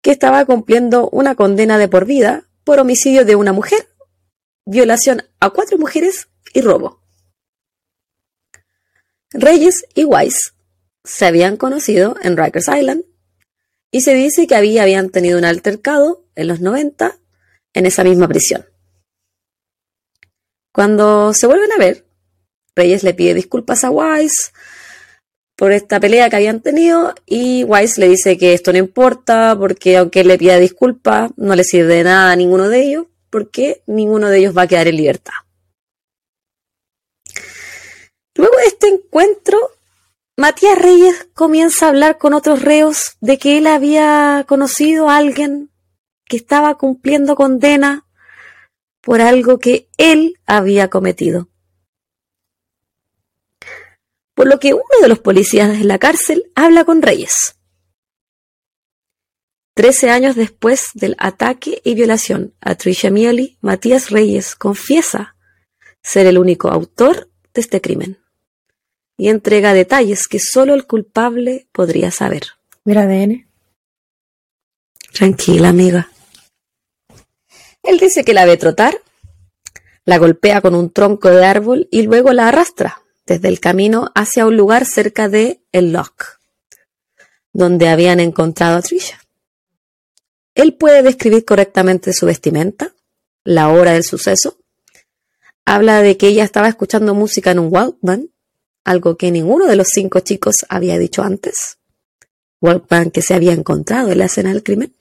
[0.06, 3.88] que estaba cumpliendo una condena de por vida por homicidio de una mujer,
[4.64, 7.02] violación a cuatro mujeres y robo.
[9.32, 10.54] Reyes y Weiss
[11.02, 13.02] se habían conocido en Rikers Island
[13.90, 17.18] y se dice que había, habían tenido un altercado en los 90
[17.74, 18.64] en esa misma prisión.
[20.70, 22.06] Cuando se vuelven a ver,
[22.76, 24.52] Reyes le pide disculpas a Wise
[25.56, 29.96] por esta pelea que habían tenido y Wise le dice que esto no importa porque
[29.96, 33.82] aunque él le pida disculpas no le sirve de nada a ninguno de ellos porque
[33.86, 35.32] ninguno de ellos va a quedar en libertad.
[38.34, 39.58] Luego de este encuentro,
[40.36, 45.70] Matías Reyes comienza a hablar con otros reos de que él había conocido a alguien
[46.26, 48.06] que estaba cumpliendo condena
[49.00, 51.48] por algo que él había cometido.
[54.36, 57.56] Por lo que uno de los policías de la cárcel habla con Reyes.
[59.74, 65.36] Trece años después del ataque y violación a Trisha Mieli, Matías Reyes confiesa
[66.02, 68.18] ser el único autor de este crimen
[69.16, 72.42] y entrega detalles que solo el culpable podría saber.
[72.84, 73.48] Mira ADN.
[75.12, 76.10] Tranquila, amiga.
[77.82, 79.00] Él dice que la ve trotar,
[80.04, 84.46] la golpea con un tronco de árbol y luego la arrastra desde el camino hacia
[84.46, 86.38] un lugar cerca de El Lock,
[87.52, 89.20] donde habían encontrado a Trisha.
[90.54, 92.94] Él puede describir correctamente su vestimenta,
[93.44, 94.58] la hora del suceso.
[95.64, 98.30] Habla de que ella estaba escuchando música en un Walkman,
[98.84, 101.78] algo que ninguno de los cinco chicos había dicho antes.
[102.60, 104.94] Walkman que se había encontrado en la escena del crimen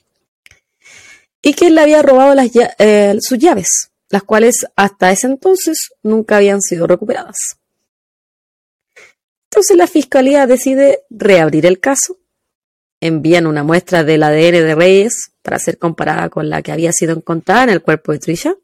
[1.42, 2.36] y que él le había robado
[2.80, 7.38] eh, sus llaves, las cuales hasta ese entonces nunca habían sido recuperadas.
[9.56, 12.18] Entonces la fiscalía decide reabrir el caso,
[13.00, 17.16] envían una muestra del ADN de Reyes para ser comparada con la que había sido
[17.16, 18.58] encontrada en el cuerpo de Trisha,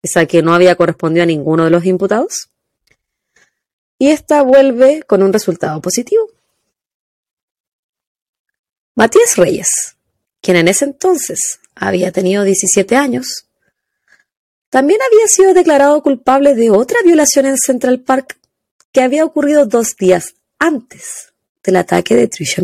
[0.00, 2.48] esa que no había correspondido a ninguno de los imputados,
[3.98, 6.26] y esta vuelve con un resultado positivo.
[8.94, 9.98] Matías Reyes,
[10.40, 13.48] quien en ese entonces había tenido 17 años.
[14.70, 18.38] También había sido declarado culpable de otra violación en Central Park
[18.96, 22.62] que había ocurrido dos días antes del ataque de Trisha.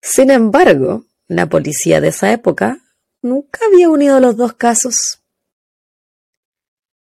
[0.00, 2.78] Sin embargo, la policía de esa época
[3.20, 5.20] nunca había unido los dos casos.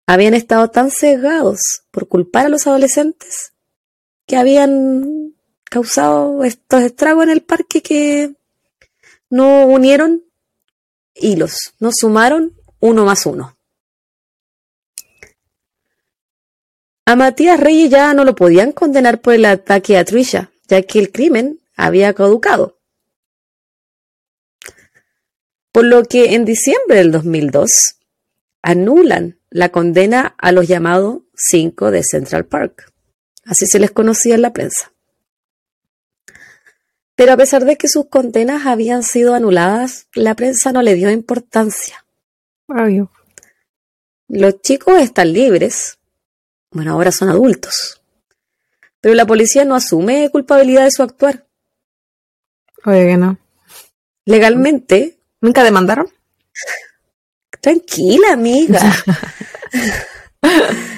[0.06, 1.62] Habían estado tan cegados
[1.92, 3.54] por culpar a los adolescentes
[4.28, 8.36] que habían causado estos estragos en el parque que
[9.30, 10.26] no unieron
[11.16, 13.56] hilos, no sumaron uno más uno.
[17.06, 21.00] A Matías Reyes ya no lo podían condenar por el ataque a Trisha, ya que
[21.00, 22.80] el crimen había caducado.
[25.72, 27.98] Por lo que en diciembre del 2002
[28.62, 32.92] anulan la condena a los llamados cinco de Central Park.
[33.46, 34.94] Así se les conocía en la prensa.
[37.16, 41.12] Pero a pesar de que sus condenas habían sido anuladas, la prensa no le dio
[41.12, 42.06] importancia.
[44.28, 46.00] Los chicos están libres.
[46.74, 48.02] Bueno, ahora son adultos.
[49.00, 51.46] Pero la policía no asume culpabilidad de su actuar.
[52.86, 53.38] Oye, que no.
[54.26, 55.20] Legalmente.
[55.40, 56.10] ¿Nunca demandaron?
[57.62, 58.82] Tranquila, amiga.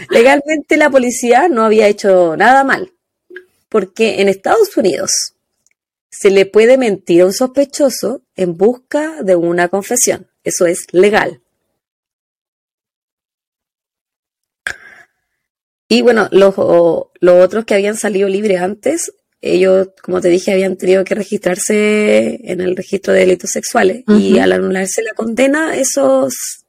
[0.09, 2.93] Legalmente la policía no había hecho nada mal.
[3.67, 5.33] Porque en Estados Unidos
[6.09, 10.27] se le puede mentir a un sospechoso en busca de una confesión.
[10.43, 11.41] Eso es legal.
[15.95, 21.05] Y bueno, los, otros que habían salido libres antes, ellos, como te dije, habían tenido
[21.05, 24.03] que registrarse en el registro de delitos sexuales.
[24.09, 26.65] Y al anularse la condena, esos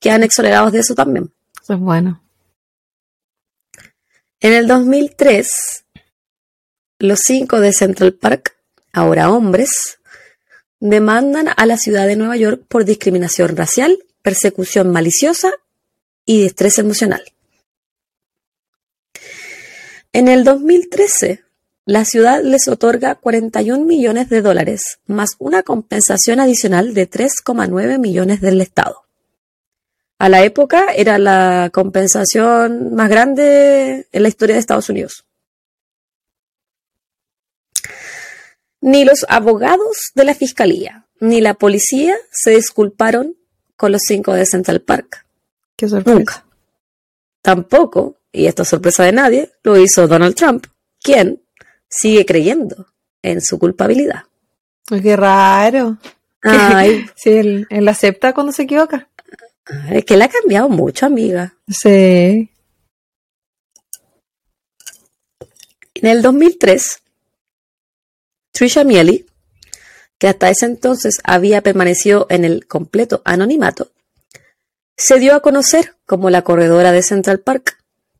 [0.00, 1.30] quedan exonerados de eso también.
[1.62, 2.20] Eso es bueno.
[4.40, 5.84] En el 2003,
[6.98, 8.56] los cinco de Central Park,
[8.92, 10.00] ahora hombres,
[10.80, 15.52] demandan a la ciudad de Nueva York por discriminación racial, persecución maliciosa
[16.24, 17.22] y estrés emocional.
[20.16, 21.44] En el 2013,
[21.84, 28.40] la ciudad les otorga 41 millones de dólares, más una compensación adicional de 3,9 millones
[28.40, 29.04] del Estado.
[30.18, 35.26] A la época era la compensación más grande en la historia de Estados Unidos.
[38.80, 43.36] Ni los abogados de la fiscalía ni la policía se disculparon
[43.76, 45.26] con los cinco de Central Park.
[45.76, 46.18] Qué sorpresa.
[46.18, 46.46] Nunca.
[47.42, 50.66] Tampoco, y esto es sorpresa de nadie, lo hizo Donald Trump,
[51.02, 51.42] quien
[51.88, 52.86] sigue creyendo
[53.22, 54.24] en su culpabilidad.
[54.86, 55.96] Qué raro.
[56.42, 57.06] Ay.
[57.16, 59.08] sí, él, él acepta cuando se equivoca.
[59.90, 61.56] Es que él ha cambiado mucho, amiga.
[61.66, 62.50] Sí.
[65.94, 67.00] En el 2003,
[68.52, 69.24] Trisha Miele,
[70.18, 73.92] que hasta ese entonces había permanecido en el completo anonimato,
[74.96, 77.75] se dio a conocer como la corredora de Central Park,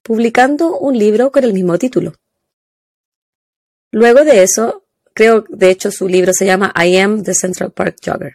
[0.06, 2.14] publicando un libro con el mismo título.
[3.90, 7.96] Luego de eso, creo, de hecho, su libro se llama I Am the Central Park
[8.04, 8.34] Jogger.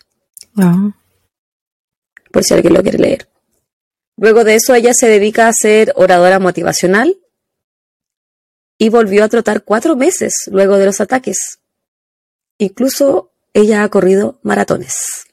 [2.29, 3.29] Por si alguien lo quiere leer.
[4.17, 7.17] Luego de eso, ella se dedica a ser oradora motivacional
[8.77, 11.59] y volvió a trotar cuatro meses luego de los ataques.
[12.57, 15.25] Incluso ella ha corrido maratones.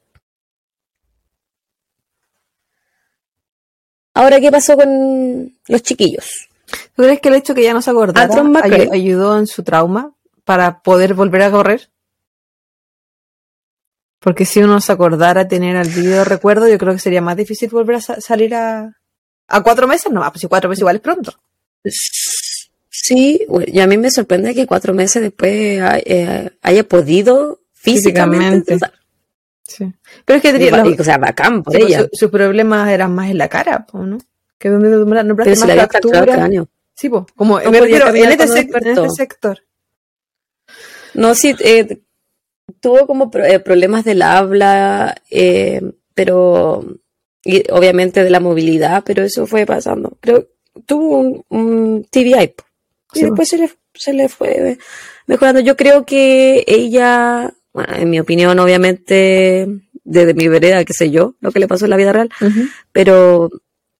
[4.19, 6.49] Ahora, ¿qué pasó con los chiquillos?
[6.97, 8.27] ¿Tú crees que el hecho que ya no se acordara
[8.64, 10.12] ay- ayudó en su trauma
[10.45, 11.89] para poder volver a correr?
[14.21, 17.69] Porque si uno se acordara tener al video recuerdo, yo creo que sería más difícil
[17.71, 18.93] volver a sa- salir a,
[19.47, 20.11] a cuatro meses.
[20.12, 21.33] No, pues si cuatro meses igual es pronto.
[22.91, 25.53] Sí, y a mí me sorprende que cuatro meses después
[26.05, 28.75] eh, haya podido físicamente.
[29.69, 29.85] Sí.
[30.25, 32.01] Pero es que tenía, los- o sea, bacán por sí, pues, ella.
[32.03, 34.19] su- sus problemas eran más en la cara, ¿no?
[34.59, 36.47] Que donde no Pero nombraste se más fracturado el fractura.
[36.95, 38.45] Sí, po, como me en, este
[38.91, 39.61] este sector.
[41.14, 42.01] No, sí, eh,
[42.81, 45.81] tuvo como pro- eh, problemas del habla, eh,
[46.14, 46.85] pero
[47.45, 50.16] y obviamente de la movilidad, pero eso fue pasando.
[50.21, 50.49] Creo
[50.87, 52.64] tuvo un, un TBI po,
[53.14, 54.79] y Sí, después se le, se le fue
[55.27, 55.61] mejorando.
[55.61, 59.69] Yo creo que ella, bueno, en mi opinión, obviamente,
[60.05, 62.31] desde mi vereda, qué sé yo, lo que le pasó en la vida real,
[62.93, 63.51] pero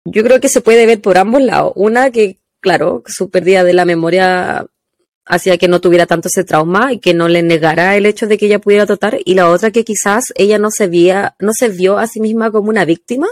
[0.05, 1.73] yo creo que se puede ver por ambos lados.
[1.77, 4.67] Una que, claro, su pérdida de la memoria
[5.27, 8.39] hacía que no tuviera tanto ese trauma y que no le negara el hecho de
[8.39, 11.69] que ella pudiera tratar, y la otra que quizás ella no se vía, no se
[11.69, 13.27] vio a sí misma como una víctima,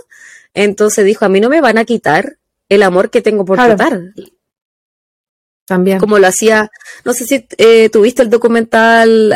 [0.52, 2.36] entonces dijo, a mí no me van a quitar
[2.68, 3.76] el amor que tengo por Claro.
[3.76, 4.00] tratar,
[5.64, 5.98] También.
[5.98, 6.70] como lo hacía,
[7.04, 9.32] no sé si eh, tuviste el documental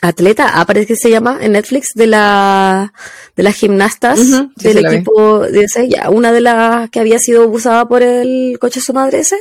[0.00, 2.92] Atleta, ah, parece que se llama en Netflix, de la
[3.34, 7.42] de las gimnastas sí, del equipo de ese, ya, una de las que había sido
[7.42, 9.38] abusada por el coche de su madre ese,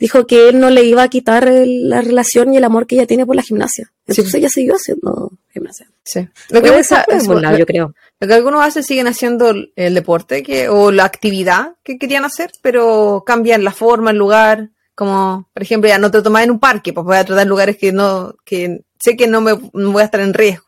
[0.00, 2.96] dijo que él no le iba a quitar el- la relación y el amor que
[2.96, 3.92] ella tiene por la gimnasia.
[4.08, 4.38] Entonces Sí.
[4.38, 5.86] ella siguió haciendo gimnasia.
[6.04, 6.28] Sí.
[6.50, 7.94] Lo que, Puede pasa ser por es- algún lado, lo- yo creo.
[8.20, 12.24] lo que algunos hacen siguen haciendo el, el deporte que, o la actividad que querían
[12.24, 14.70] hacer, pero cambian la forma, el lugar.
[14.94, 17.76] Como, por ejemplo, ya no te tomas en un parque, pues voy a tratar lugares
[17.78, 20.66] que no, que sé que no me no voy a estar en riesgo.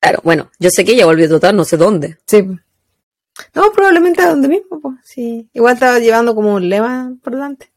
[0.00, 2.18] Claro, bueno, yo sé que ella volvió a tratar, no sé dónde.
[2.26, 2.42] Sí.
[3.54, 4.96] No, probablemente a donde mismo, pues.
[5.04, 5.48] Sí.
[5.52, 7.70] Igual estaba llevando como un lema por delante.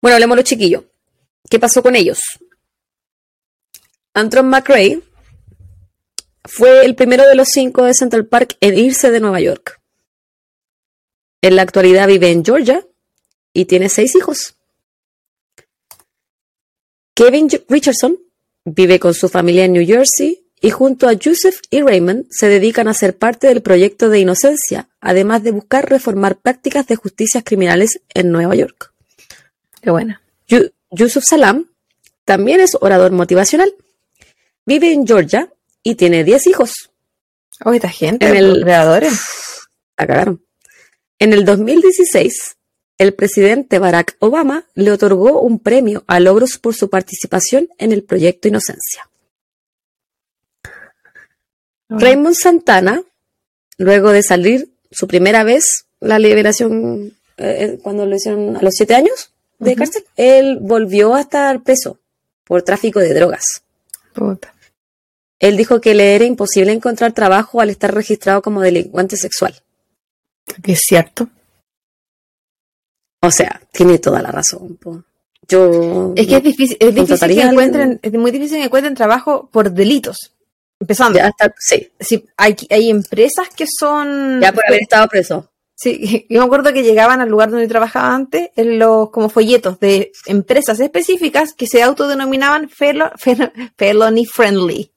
[0.00, 0.84] Bueno, hablemos los chiquillos.
[1.48, 2.20] ¿Qué pasó con ellos?
[4.14, 5.00] Antron McRae
[6.44, 9.80] fue el primero de los cinco de Central Park en irse de Nueva York.
[11.40, 12.84] En la actualidad vive en Georgia
[13.52, 14.56] y tiene seis hijos.
[17.14, 18.18] Kevin Richardson
[18.64, 22.88] vive con su familia en New Jersey y junto a Joseph y Raymond se dedican
[22.88, 28.00] a ser parte del proyecto de Inocencia, además de buscar reformar prácticas de justicias criminales
[28.14, 28.92] en Nueva York.
[29.82, 30.22] Qué buena.
[30.48, 31.68] Yu- Yusuf Salam
[32.24, 33.74] también es orador motivacional.
[34.64, 36.90] Vive en Georgia y tiene 10 hijos.
[37.64, 39.12] Oh, esta gente, En el- creadores.
[39.98, 40.44] La cagaron.
[41.18, 42.56] En el 2016,
[43.02, 48.04] el presidente Barack Obama le otorgó un premio a logros por su participación en el
[48.04, 49.08] proyecto Inocencia.
[51.88, 53.02] Raymond Santana,
[53.76, 58.94] luego de salir su primera vez, la liberación, eh, cuando lo hicieron a los siete
[58.94, 61.98] años de cárcel, él volvió a estar preso
[62.44, 63.44] por tráfico de drogas.
[64.14, 64.54] Puta.
[65.40, 69.60] Él dijo que le era imposible encontrar trabajo al estar registrado como delincuente sexual.
[70.62, 71.28] Que es cierto.
[73.22, 74.76] O sea, tiene toda la razón.
[74.76, 75.02] po.
[75.48, 76.12] Yo.
[76.16, 79.70] Es que es difícil, es difícil que encuentren, es muy difícil que encuentren trabajo por
[79.72, 80.32] delitos.
[80.80, 81.18] Empezando.
[81.18, 84.40] Ya está, sí, Sí, hay, hay empresas que son.
[84.40, 85.48] ya por haber estado preso.
[85.74, 89.78] Sí, yo me acuerdo que llegaban al lugar donde trabajaba antes en los como folletos
[89.80, 94.90] de empresas específicas que se autodenominaban fel- fel- felony friendly.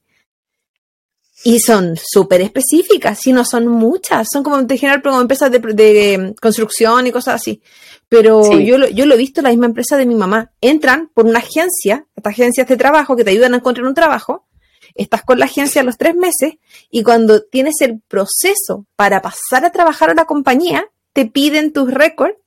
[1.43, 5.59] Y son súper específicas, si no son muchas, son como en general como empresas de,
[5.59, 7.61] de construcción y cosas así.
[8.09, 8.65] Pero Sí.
[8.65, 10.51] yo, lo, yo lo he visto en la misma empresa de mi mamá.
[10.61, 14.45] Entran por una agencia, estas agencias de trabajo que te ayudan a encontrar un trabajo,
[14.93, 16.53] estás con la agencia los tres meses
[16.89, 21.91] y cuando tienes el proceso para pasar a trabajar a la compañía, te piden tus
[21.91, 22.37] récords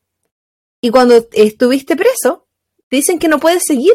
[0.81, 2.47] y cuando estuviste preso,
[2.89, 3.93] te dicen que no puedes seguir.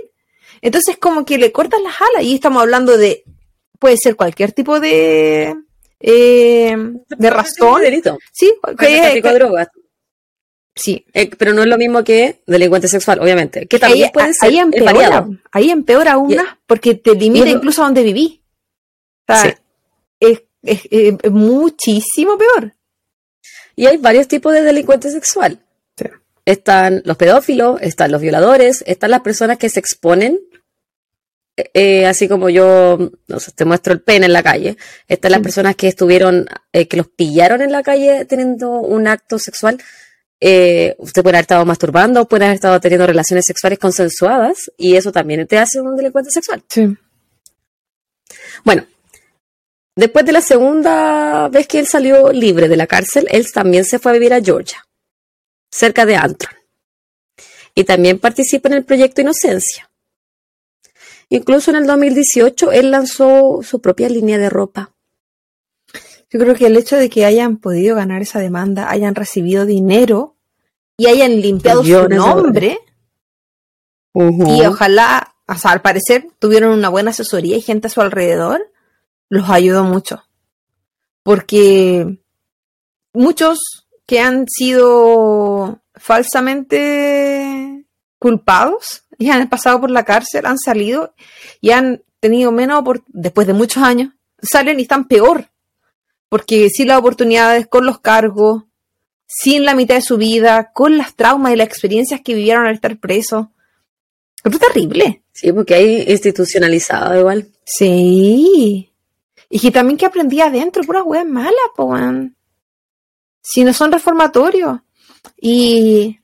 [0.61, 3.23] Entonces como que le cortas las alas y estamos hablando de,
[3.79, 5.55] puede ser cualquier tipo de,
[5.99, 6.75] eh,
[7.17, 7.81] de razón.
[7.81, 8.17] delito.
[8.31, 9.67] Sí, Que que- tráfico de drogas.
[10.75, 11.05] Sí.
[11.13, 13.67] Eh, pero no es lo mismo que delincuente sexual, obviamente.
[13.67, 17.81] Que también ahí, puede ser ahí empeora, ahí empeora aún más, porque te limita incluso
[17.83, 18.41] a donde viví.
[19.27, 19.53] O sea, Sí.
[20.19, 22.73] es, es- es- es muchísimo peor.
[23.75, 25.59] Y hay varios tipos de delincuente sexual.
[25.95, 26.05] Sí.
[26.45, 30.39] Están los pedófilos, están los violadores, están las personas que se exponen,
[31.55, 32.97] eh, eh, así como yo,
[33.27, 34.75] no sé, te muestro el pene en la calle.
[35.07, 35.43] Están las Sí.
[35.43, 39.79] personas que estuvieron, eh, que los pillaron en la calle teniendo un acto sexual.
[40.45, 45.09] Eh, usted puede haber estado masturbando, puede haber estado teniendo relaciones sexuales consensuadas, y eso
[45.09, 46.61] también te hace un delincuente sexual.
[46.67, 46.97] Sí.
[48.65, 48.85] Bueno,
[49.95, 53.99] después de la segunda vez que él salió libre de la cárcel, él también se
[53.99, 54.85] fue a vivir a Georgia,
[55.71, 56.53] cerca de Antron.
[57.73, 59.89] Y también participa en el proyecto Inocencia.
[61.29, 64.93] Incluso en el 2018 él lanzó su propia línea de ropa.
[66.29, 70.32] Yo creo que el hecho de que hayan podido ganar esa demanda, hayan recibido dinero
[71.03, 72.79] y hayan limpiado su nombre,
[74.13, 78.71] y ojalá, o sea, al parecer tuvieron una buena asesoría y gente a su alrededor,
[79.27, 80.23] los ayudó mucho.
[81.23, 82.19] Porque
[83.11, 83.59] muchos
[84.05, 87.85] que han sido falsamente
[88.19, 91.13] culpados y han pasado por la cárcel, han salido
[91.59, 95.49] y han tenido menos, después de muchos años, salen y están peor.
[96.29, 98.63] Porque sin las oportunidades, con los cargos,
[99.35, 102.75] sin la mitad de su vida, con las traumas y las experiencias que vivieron al
[102.75, 103.47] estar presos.
[104.43, 105.23] Es terrible.
[105.31, 107.47] Sí, porque hay institucionalizado igual.
[107.65, 108.91] Sí.
[109.49, 111.95] Y que también que aprendí adentro, puras weas malas, po.
[113.41, 114.79] Si no son reformatorios.
[115.39, 116.19] Y,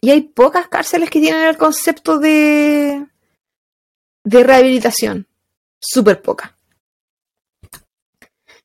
[0.00, 3.06] y hay pocas cárceles que tienen el concepto de,
[4.22, 5.26] de rehabilitación.
[5.80, 6.52] Súper pocas.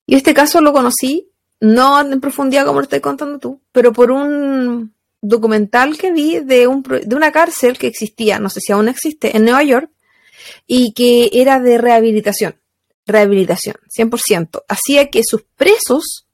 [0.05, 1.30] Y este caso lo conocí,
[1.61, 6.67] no en profundidad como lo estoy contando tú, pero por un documental que vi de,
[6.67, 9.89] un, de una cárcel que existía, no sé si aún existe, en Nueva York,
[10.67, 12.55] y que era de rehabilitación.
[13.05, 14.63] Rehabilitación, 100%.
[14.67, 16.27] Hacía que sus presos,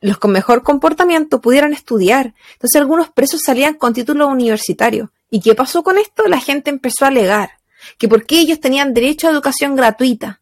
[0.00, 2.34] los con mejor comportamiento, pudieran estudiar.
[2.54, 5.12] Entonces algunos presos salían con título universitario.
[5.30, 6.26] ¿Y qué pasó con esto?
[6.28, 7.50] La gente empezó a alegar
[7.98, 10.41] que porque ellos tenían derecho a educación gratuita,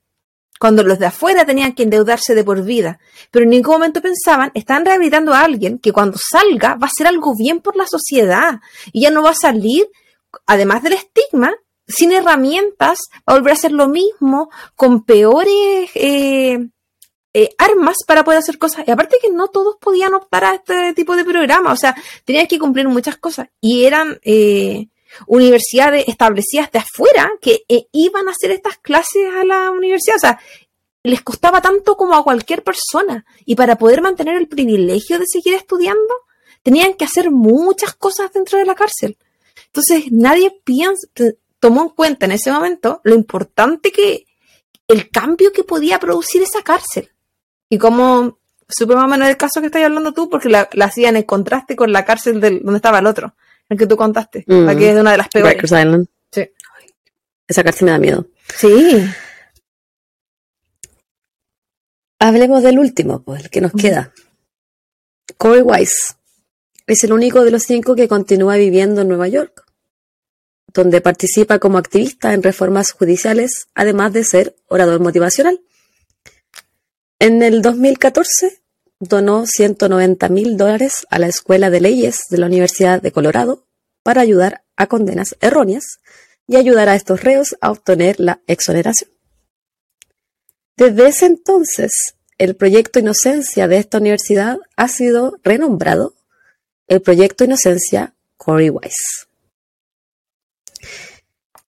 [0.60, 3.00] cuando los de afuera tenían que endeudarse de por vida.
[3.30, 7.06] Pero en ningún momento pensaban, están rehabilitando a alguien que cuando salga va a hacer
[7.06, 8.60] algo bien por la sociedad
[8.92, 9.88] y ya no va a salir,
[10.44, 11.54] además del estigma,
[11.88, 16.68] sin herramientas, va a volver a hacer lo mismo, con peores eh,
[17.32, 18.86] eh, armas para poder hacer cosas.
[18.86, 21.96] Y aparte que no todos podían optar a este tipo de programa, o sea,
[22.26, 23.48] tenían que cumplir muchas cosas.
[23.62, 24.88] Y eran eh,
[25.26, 30.16] universidades establecidas de afuera que eh, iban a hacer estas clases a la universidad.
[30.16, 30.40] O sea,
[31.02, 33.24] les costaba tanto como a cualquier persona.
[33.44, 36.14] Y para poder mantener el privilegio de seguir estudiando,
[36.62, 39.16] tenían que hacer muchas cosas dentro de la cárcel.
[39.66, 41.06] Entonces, nadie piensa,
[41.58, 44.26] tomó en cuenta en ese momento lo importante que
[44.88, 47.10] el cambio que podía producir esa cárcel.
[47.68, 48.38] Y como
[48.68, 51.76] supe más o menos el caso que estás hablando tú, porque la, hacían en contraste
[51.76, 53.34] con la cárcel donde estaba el otro,
[53.70, 54.64] el que tú contaste, Mm.
[54.66, 55.54] la que es de una de las peores.
[55.54, 56.06] Rikers Island.
[56.30, 56.50] Sí.
[57.48, 58.26] Esa cárcel me da miedo.
[58.56, 59.04] Sí.
[62.18, 64.12] Hablemos del último, pues, el que nos queda.
[65.38, 66.14] Corey Wise
[66.86, 69.64] es el único de los cinco que continúa viviendo en Nueva York,
[70.74, 75.60] donde participa como activista en reformas judiciales, además de ser orador motivacional.
[77.18, 78.60] En el 2014
[79.00, 83.66] donó 190 mil dólares a la Escuela de Leyes de la Universidad de Colorado
[84.02, 86.00] para ayudar a condenas erróneas
[86.46, 89.10] y ayudar a estos reos a obtener la exoneración.
[90.76, 96.14] Desde ese entonces, el proyecto Inocencia de esta universidad ha sido renombrado
[96.86, 99.26] el proyecto Inocencia Corey Wise.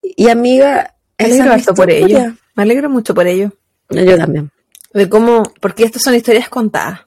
[0.02, 2.34] Y amiga, Me alegro harto por ello.
[2.54, 3.52] Me alegro mucho por ello.
[3.88, 4.50] Yo también.
[4.92, 7.00] De cómo, porque estas son historias contadas.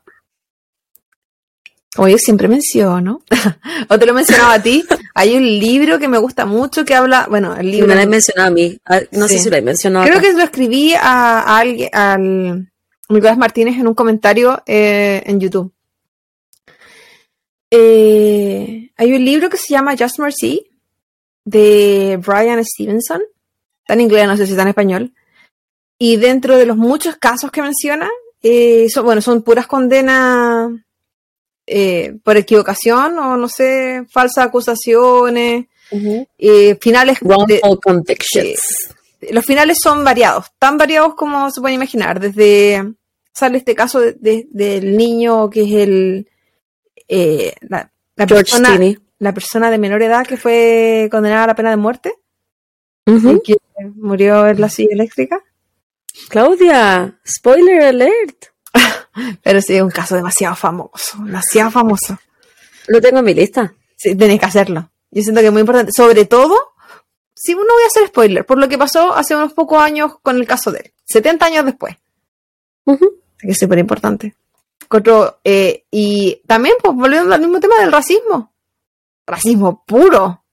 [1.96, 3.22] Como yo siempre menciono,
[3.90, 6.94] o te lo he mencionado a ti, hay un libro que me gusta mucho que
[6.94, 7.88] habla, bueno, el libro...
[7.88, 8.78] me la he mencionado a mí.
[8.86, 10.06] Ah, No sé si lo he mencionado.
[10.06, 10.28] Creo acá.
[10.28, 12.70] que lo escribí a, a alguien, al
[13.08, 15.74] Nicolás Martínez en un comentario eh, en YouTube.
[17.72, 20.68] Eh, hay un libro que se llama Just Mercy
[21.46, 23.22] de Brian Stevenson.
[23.82, 25.14] Está en inglés, no sé si está en español.
[25.98, 28.10] Y dentro de los muchos casos que menciona,
[28.42, 30.72] eh, son, bueno, son puras condenas
[31.68, 35.66] eh, por equivocación o no sé, falsas acusaciones,
[36.38, 38.60] eh, finales de, Wrongful convictions.
[39.32, 42.20] los finales son variados, tan variados como se puede imaginar.
[42.20, 42.94] Desde
[43.34, 46.28] sale este caso de- de- del niño que es el,
[47.08, 48.70] eh, la- la George persona,
[49.20, 52.14] la persona de menor edad que fue condenada a la pena de muerte
[53.36, 53.58] y que
[53.96, 55.40] murió en la silla eléctrica.
[56.30, 58.46] Claudia, spoiler alert.
[59.44, 62.18] Pero sí, es un caso demasiado famoso, demasiado famoso.
[62.88, 63.74] Lo tengo en mi lista.
[63.96, 64.90] Sí, tenés que hacerlo.
[65.12, 65.92] Yo siento que es muy importante.
[65.96, 66.56] Sobre todo,
[67.34, 70.36] si no voy a hacer spoiler, por lo que pasó hace unos pocos años con
[70.36, 70.94] el caso de él.
[71.06, 71.96] 70 años después.
[73.40, 74.36] Que es súper importante.
[75.44, 78.54] Eh, y también, pues, volviendo al mismo tema del racismo.
[79.26, 80.44] Racismo puro.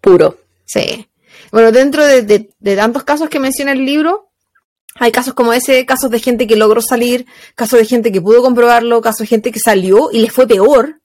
[0.00, 0.38] Puro.
[0.66, 1.08] Sí.
[1.52, 4.29] Bueno, dentro de, de- de tantos casos que menciona el libro,
[5.00, 8.42] hay casos como ese, casos de gente que logró salir, casos de gente que pudo
[8.42, 11.00] comprobarlo, casos de gente que salió y les fue peor.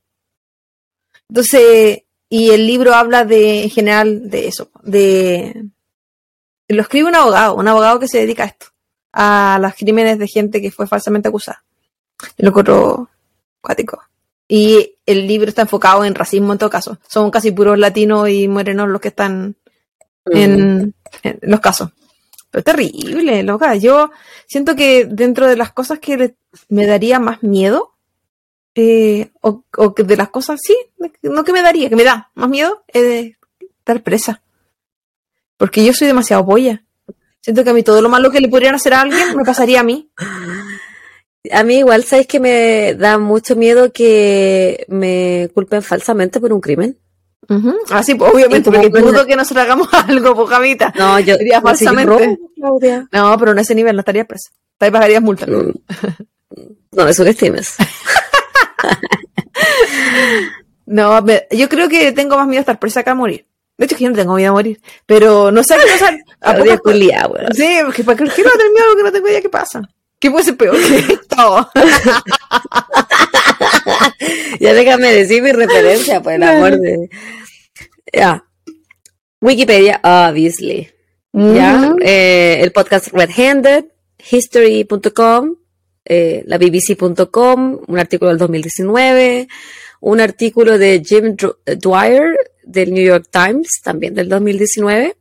[1.29, 5.65] Entonces, y el libro habla de, en general, de eso, de...
[6.67, 8.67] Lo escribe un abogado, un abogado que se dedica a esto,
[9.13, 11.63] a los crímenes de gente que fue falsamente acusada.
[12.37, 13.09] Y lo encontró
[13.61, 14.01] cuático.
[14.47, 16.99] Y el libro está enfocado en racismo en todo caso.
[17.07, 19.55] Son casi puros latinos y morenos los que están
[20.25, 20.37] Mm.
[20.37, 20.93] en,
[21.23, 21.91] en los casos.
[22.55, 23.75] Pero terrible, loca.
[23.75, 24.11] Yo
[24.47, 26.35] siento que dentro de las cosas que
[26.69, 27.97] me daría más miedo,
[28.75, 30.73] eh, o, o de las cosas, sí,
[31.21, 34.41] no que me daría, que me da más miedo, es de estar presa.
[35.57, 36.85] Porque yo soy demasiado polla.
[37.41, 39.81] Siento que a mí todo lo malo que le podrían hacer a alguien me pasaría
[39.81, 40.09] a mí.
[41.51, 46.61] A mí igual, ¿sabes que me da mucho miedo que me culpen falsamente por un
[46.61, 46.97] crimen?
[47.91, 50.47] Así, pues, obviamente, porque dudo que nos hagamos algo.
[50.97, 52.11] No, yo Sería no yo falsamente.
[52.25, 53.07] robo, Claudia.
[53.11, 54.49] No, pero en ese nivel no estarías presa.
[54.77, 55.45] Te pagarías multa.
[55.47, 55.71] Mm.
[56.91, 57.75] No, eso que estimes.
[60.87, 63.47] No, me- yo creo que tengo más miedo a estar presa que a morir.
[63.77, 64.79] De hecho, es que yo no tengo miedo a morir.
[65.07, 66.15] Pero no sé qué pasa.
[66.41, 67.53] ¿A poco- culiá, weón.
[67.53, 69.81] Sí, porque ¿para qué quiero tener miedo a algo que no tengo idea qué pasa?
[70.19, 71.69] ¿Qué puede ser peor que esto?
[74.59, 77.09] Ya déjame decir mi referencia, por el amor de.
[78.13, 78.45] Ya.
[79.41, 80.89] Wikipedia, obviously.
[81.33, 81.89] Ya.
[81.91, 81.97] Ujú.
[82.01, 83.85] Eh, el podcast Red Handed,
[84.31, 85.55] History.com,
[86.05, 89.47] eh, la BBC.com, un artículo del 2019,
[90.01, 95.15] un artículo de Jim Dr- Dwyer del New York Times, también del 2019.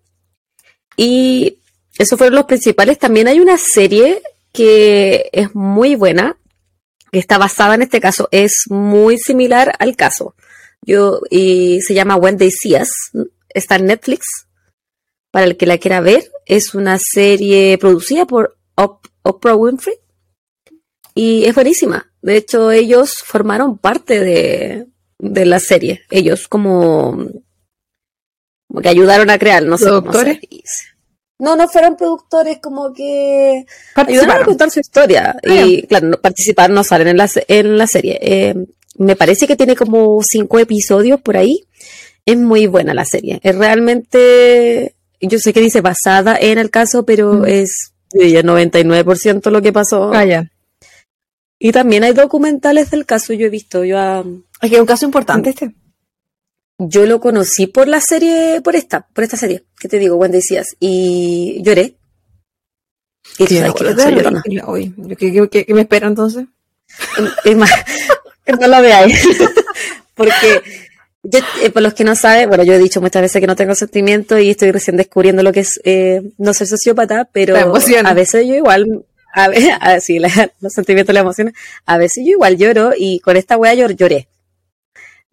[0.97, 1.59] Y
[1.99, 2.99] esos fueron los principales.
[2.99, 6.37] También hay una serie que es muy buena,
[7.15, 10.35] que está basada en este caso, es muy similar al caso.
[10.83, 12.91] Yo, y se llama When They See Us,
[13.49, 14.27] está en Netflix.
[15.33, 19.97] Para el que la quiera ver, es una serie producida por Op- Oprah Winfrey
[21.15, 22.13] y es buenísima.
[22.23, 24.87] De hecho, ellos formaron parte de,
[25.19, 26.03] de la serie.
[26.11, 27.17] Ellos como,
[28.69, 30.41] como que ayudaron a crear, no sé cómo se.
[31.39, 33.67] No, no fueron productores, como que
[33.97, 35.37] ayudaron a contar su historia.
[35.47, 38.19] Ah, y claro, no, participar no salen en la, en la serie.
[38.23, 38.55] Eh,
[38.99, 41.65] me parece que tiene como cinco episodios por ahí.
[42.25, 43.41] Es muy buena la serie.
[43.43, 47.45] Es realmente, yo sé que dice basada en el caso, pero Mm.
[47.47, 50.13] es diría, 99% lo que pasó.
[50.15, 50.25] Ah.
[51.59, 53.85] Y también hay documentales del caso, yo he visto.
[53.85, 53.99] Yo,
[54.63, 55.75] Es que es un caso importante este.
[56.79, 60.39] Yo lo conocí por la serie, por esta, por esta serie, que te digo, Wendy
[60.39, 61.95] decías, y lloré.
[63.39, 64.43] Y Sí, sabes que yo soy llorona.
[64.45, 66.47] ¿qué, qué, qué- qué me espera entonces?
[68.61, 69.19] No lo veáis.
[70.15, 70.61] Porque
[71.23, 73.57] yo, eh, por los que no saben, bueno, yo he dicho muchas veces que no
[73.57, 77.63] tengo sentimientos y estoy recién descubriendo lo que es eh, no ser sociópata, pero La
[77.63, 78.07] emoción.
[78.07, 79.73] a veces yo igual, a veces,
[80.05, 81.55] sí, la- los sentimientos, las emociones,
[81.87, 84.29] a veces yo igual lloro y con esta wea yo lloré.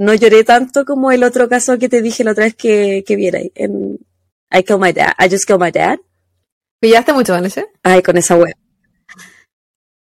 [0.01, 3.15] No lloré tanto como el otro caso que te dije la otra vez que, que
[3.15, 3.99] viera en
[4.51, 5.99] I Kill My Dad, I Just Kill My Dad.
[6.79, 7.67] ¿Pillaste mucho en ese?
[7.83, 8.55] Ay, con esa wea.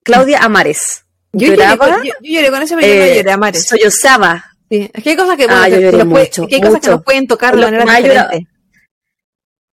[0.03, 1.03] Claudia Amares.
[1.33, 3.65] Yo lloré, con, yo, yo lloré con ese, pero yo no eh, lloré a mares.
[3.65, 6.55] sollozaba Sí, es que hay cosas que, bueno, Ah, que- yo lloré que mucho, que
[6.55, 7.83] hay cosas que nos pueden tocar de manera
[8.29, 8.47] diferente.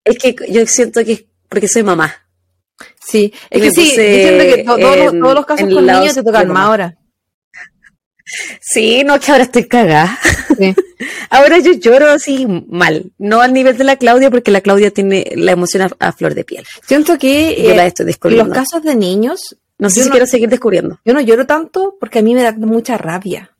[0.05, 2.15] Es que yo siento que es porque soy mamá.
[3.01, 6.15] Sí, es que sí, yo siento que to- todos, los, todos los casos con niños
[6.15, 6.97] te tocan más ahora.
[8.61, 10.19] Sí, no, que ahora estoy cagada.
[10.59, 10.75] Sí.
[11.31, 13.13] Ahora yo lloro así mal.
[13.19, 16.35] No al nivel de la Claudia, porque la Claudia tiene la emoción a, a flor
[16.35, 16.65] de piel.
[16.87, 20.27] Siento que Yo eh, la estoy los casos de niños, no sé si no- quiero
[20.27, 20.99] seguir descubriendo.
[21.05, 23.51] yo no lloro tanto porque a mí me da mucha rabia.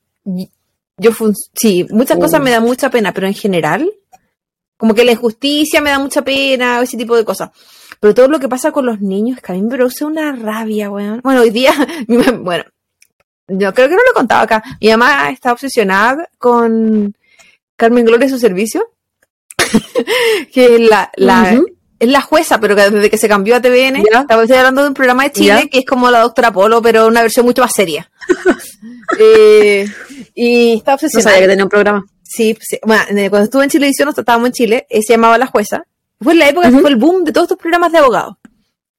[0.97, 1.11] Yo
[1.53, 2.21] sí, muchas Mm.
[2.21, 3.89] cosas me dan mucha pena, pero en general,
[4.77, 7.51] como que la injusticia me da mucha pena, o ese tipo de cosas.
[7.99, 10.89] Pero todo lo que pasa con los niños, que a mí me produce una rabia,
[10.89, 11.21] weón.
[11.23, 11.73] Bueno, hoy día,
[12.41, 12.63] bueno,
[13.47, 14.63] yo creo que no lo he contado acá.
[14.81, 17.15] Mi mamá está obsesionada con
[17.75, 18.89] Carmen Gloria y su servicio.
[20.53, 21.59] que la, la,
[21.99, 24.93] es la jueza, pero que desde que se cambió a TVN, estoy hablando de un
[24.93, 28.09] programa de Chile que es como la doctora Polo, pero una versión mucho más seria.
[29.19, 29.87] Eh,
[30.35, 31.29] y está No obsesionada.
[31.31, 32.05] sabía que tenía un programa.
[32.23, 32.77] Sí, sí.
[32.83, 35.85] Bueno, cuando estuve en Chilevisión, nosotros estábamos en Chile, eh, se llamaba La Jueza.
[36.21, 38.35] Fue en la época que fue el boom de todos estos programas de abogados.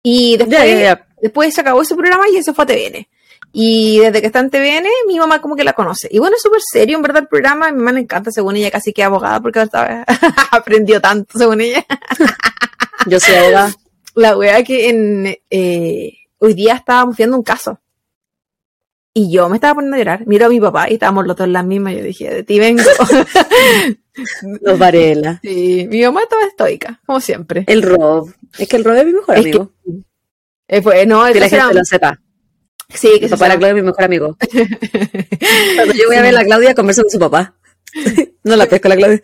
[0.03, 3.07] Y después, después se acabó ese programa y se fue a TVN.
[3.53, 6.09] Y desde que está en TVN, mi mamá como que la conoce.
[6.11, 7.69] Y bueno, es súper serio, en verdad, el programa.
[7.69, 9.67] A mi mamá le encanta, según ella, casi que abogada, porque
[10.51, 11.85] aprendió tanto, según ella.
[13.07, 13.73] Yo soy abogada.
[14.15, 17.81] La wea que en eh, hoy día estábamos viendo un caso.
[19.15, 20.27] Y yo me estaba poniendo a llorar.
[20.27, 21.95] Miro a mi papá y estábamos los dos en las mismas.
[21.95, 22.83] Yo dije, de ti vengo.
[24.63, 25.39] Los Varela.
[25.43, 27.65] Sí, mi mamá estaba estoica, como siempre.
[27.67, 28.33] El Rob.
[28.59, 29.73] Es que el Rob es mi mejor Es amigo.
[30.69, 32.21] Eh, pues, no, Que la gente era- lo sepa.
[32.93, 34.37] Sí, que Mi papá llama- Claudia es mi mejor amigo.
[35.77, 37.55] Cuando yo voy a ver a la Claudia, converso con su papá.
[38.45, 39.21] No la pesco la Claudia.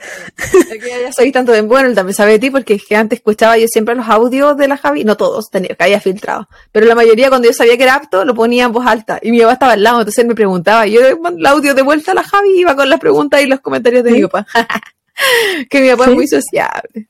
[0.69, 3.21] Que ya soy tanto de bueno, él también sabe de ti, porque es que antes
[3.21, 6.85] escuchaba yo siempre los audios de la Javi, no todos, tenía que había filtrado, pero
[6.85, 9.41] la mayoría cuando yo sabía que era apto, lo ponía en voz alta, y mi
[9.41, 12.15] papá estaba al lado, entonces él me preguntaba, y yo el audio de vuelta a
[12.17, 14.47] la Javi, y iba con las preguntas y los comentarios de mi papá.
[15.71, 16.11] que mi papá ¿Sí?
[16.11, 17.09] es muy sociable.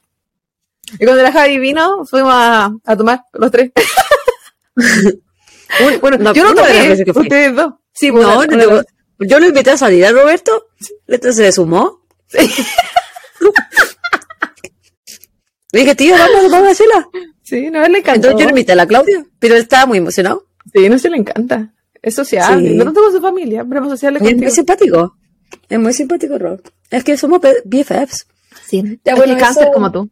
[1.01, 3.73] Y cuando la Javi vino, fuimos a, a tomar los tres.
[5.81, 7.23] Un- Bueno, no, yo no tomé, veces que fui.
[7.23, 7.75] ustedes dos.
[7.93, 8.85] Sí, pues, No, una- no, una-
[9.21, 10.67] yo lo invité a salir a Roberto.
[11.07, 12.03] Entonces se le sumó.
[15.73, 17.09] Le dije, tío, vamos, vamos a hacerla.
[17.43, 18.29] sí, no, le encantó.
[18.29, 20.47] Entonces yo invité a la Claudia, pero él estaba muy emocionado.
[20.73, 21.75] Sí, no se le encanta.
[22.01, 22.69] Es sociable.
[22.71, 22.75] Sí.
[22.77, 25.17] No con su familia, pero es Y es muy simpático.
[25.69, 26.61] Es muy simpático, Rob.
[26.91, 28.27] Es que somos BFFs.
[28.67, 29.01] Sí.
[29.05, 30.11] Ya, bueno, cáncer eso- como tú.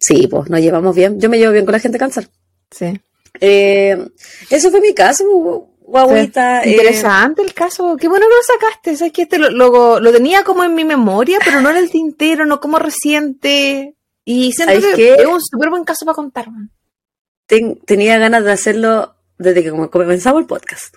[0.00, 1.18] Sí, pues nos llevamos bien.
[1.20, 2.28] Yo me llevo bien con la gente cáncer.
[2.70, 3.00] Sí.
[3.40, 4.08] Eh,
[4.50, 6.62] eso fue mi caso, gu- guaguita.
[6.62, 7.96] eh, Interesante el caso.
[7.96, 8.96] Qué bueno que lo sacaste.
[8.96, 11.90] Sabes que este lo, lo, lo tenía como en mi memoria, pero no en el
[11.90, 13.94] tintero, no como reciente.
[14.24, 15.14] Y siento ¿Sabes que qué?
[15.22, 16.46] es un súper buen caso para contar.
[17.46, 20.96] ten- tenía ganas de hacerlo desde que comenzamos el podcast.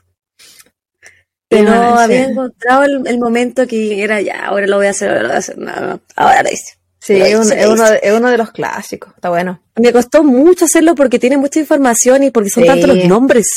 [1.52, 2.04] Bueno, sí.
[2.04, 5.28] había encontrado el, el momento que era ya, ahora lo voy a hacer, ahora lo
[5.30, 5.58] voy a hacer.
[5.58, 6.79] No, no, ahora lo hice.
[7.16, 9.14] Sí, es, uno, es, uno, de- es uno de los clásicos.
[9.16, 9.62] Está bueno.
[9.76, 12.68] Me costó mucho hacerlo porque tiene mucha información y porque son Sí.
[12.70, 13.48] tantos los nombres.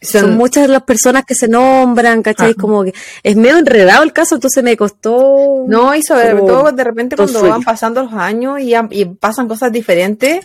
[0.00, 2.50] Son, muchas las personas que se nombran, ¿cachai?
[2.50, 2.60] Ajá.
[2.60, 2.92] Como que
[3.22, 5.64] es medio enredado el caso, entonces me costó.
[5.66, 9.72] No, y sobre como todo de repente cuando van pasando los años y, pasan cosas
[9.72, 10.44] diferentes,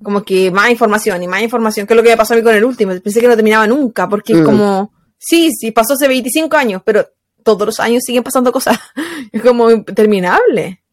[0.00, 2.42] como que más información y más información, que es lo que me pasó a mí
[2.44, 2.92] con el último.
[3.00, 4.44] Pensé que no terminaba nunca, porque es Mm.
[4.44, 7.04] como, sí, sí, pasó hace 25 años, pero
[7.42, 8.78] todos los años siguen pasando cosas.
[9.32, 10.83] Es como interminable.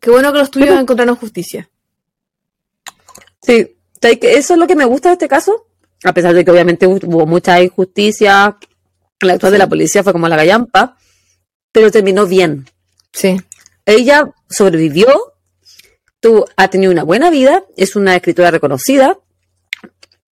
[0.00, 1.68] Qué bueno que los tuyos encontraron justicia.
[3.42, 5.66] Sí, eso es lo que me gusta de este caso,
[6.04, 8.56] a pesar de que obviamente hubo mucha injusticia,
[9.20, 10.96] la actuación de la policía fue como la gallampa,
[11.72, 12.66] pero terminó bien.
[13.12, 13.36] Sí.
[13.84, 15.34] Ella sobrevivió,
[16.20, 19.18] tú, ha tenido una buena vida, es una escritora reconocida,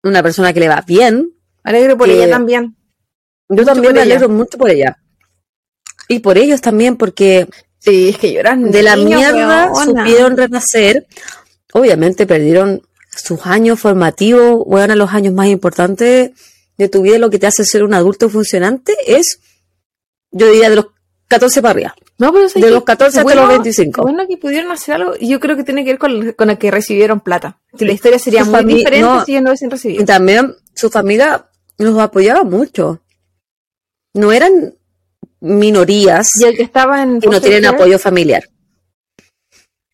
[0.03, 1.34] una persona que le va bien.
[1.64, 2.76] Alegre por Que- ella también.
[3.49, 4.99] Yo también me alegro mucho por ella.
[6.10, 7.48] Y por ellos también, porque
[7.88, 8.69] Sí, es que lloran.
[8.72, 11.05] de la mierda supieron renacer.
[11.73, 16.31] Obviamente perdieron sus años formativos, bueno, los años más importantes
[16.77, 19.39] de tu vida, lo que te hace ser un adulto funcionante es,
[20.31, 20.88] yo diría, de los
[21.27, 21.95] 14 para arriba.
[22.19, 24.01] No, pero De que- los 14 hasta los 25.
[24.01, 26.57] Bueno, que pudieron hacer algo, y yo creo que tiene que ver con, con el
[26.57, 27.59] que recibieron plata.
[27.77, 29.23] Que la historia sería Su muy diferente no.
[29.26, 30.01] si ellos no hubiesen recibido.
[30.01, 31.47] Y también su familia
[31.77, 33.01] los apoyaba mucho.
[34.14, 34.73] No eran
[35.39, 37.19] minorías Y el que estaba en.
[37.22, 38.43] que no tienen apoyo familiar.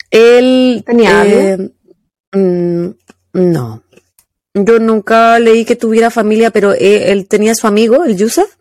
[0.09, 1.71] Él ¿Tenía eh,
[2.33, 2.87] mm,
[3.33, 3.83] no.
[4.53, 8.55] Yo nunca leí que tuviera familia, pero eh, él tenía su amigo, el Yusuf,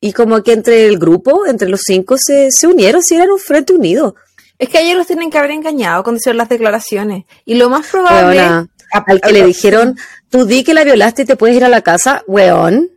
[0.00, 3.38] y como que entre el grupo, entre los cinco, se, se unieron, si eran un
[3.38, 4.14] frente unido.
[4.58, 7.24] Es que a ellos los tienen que haber engañado cuando hicieron las declaraciones.
[7.44, 8.38] Y lo más probable.
[8.38, 9.98] Weona, a- al que a- le dijeron,
[10.30, 12.90] tú di que la violaste y te puedes ir a la casa, weón.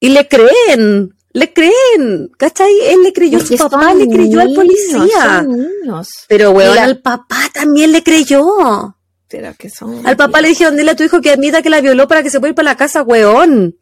[0.00, 2.72] Y le creen, le creen, ¿cachai?
[2.86, 5.42] Él le creyó, Es su papá le creyó al niños, policía.
[5.42, 6.08] Niños.
[6.28, 6.84] Pero weón, Mira.
[6.84, 8.96] al papá también le creyó.
[9.28, 10.06] Pero que son.
[10.06, 12.28] Al papá le dijeron, dile a tu hijo que admita que la violó para que
[12.28, 13.78] se pueda ir para la casa, weón.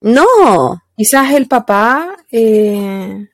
[0.00, 0.82] No.
[0.96, 3.28] Quizás el papá, eh,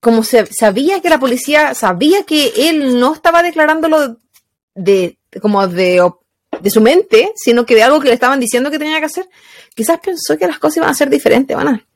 [0.00, 4.16] como se, sabía que la policía, sabía que él no estaba declarándolo
[4.74, 6.02] de, como de,
[6.60, 9.28] de su mente, sino que de algo que le estaban diciendo que tenía que hacer,
[9.74, 11.86] quizás pensó que las cosas iban a ser diferentes, van a.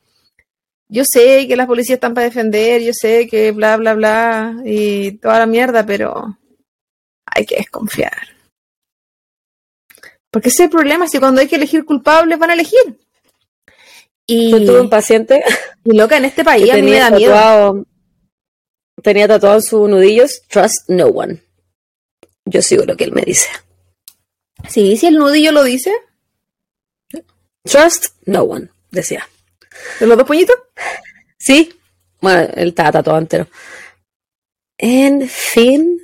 [0.93, 5.13] Yo sé que las policías están para defender, yo sé que bla, bla, bla, y
[5.13, 6.37] toda la mierda, pero
[7.25, 8.11] hay que desconfiar.
[10.29, 12.99] Porque ese es el problema, si cuando hay que elegir culpables van a elegir.
[14.27, 14.51] Y...
[14.51, 15.41] Yo tuve un paciente
[15.85, 17.31] Y loca, en este país a mí me tenía da miedo.
[17.31, 17.85] tatuado,
[19.01, 21.41] tenía tatuado en sus nudillos, Trust No One.
[22.43, 23.47] Yo sigo lo que él me dice.
[24.67, 25.93] Sí, si el nudillo lo dice.
[27.63, 29.25] Trust No One, decía.
[29.99, 30.55] ¿De los dos puñitos?
[31.37, 31.73] Sí.
[32.19, 33.47] Bueno, él estaba tatuado entero.
[34.77, 35.99] En fin,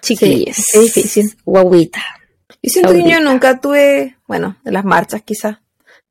[0.00, 0.56] chiquillos.
[0.56, 1.36] Sí, es difícil.
[1.44, 2.02] Guaguita.
[2.60, 5.58] Y siento que yo nunca tuve, bueno, en las marchas quizás,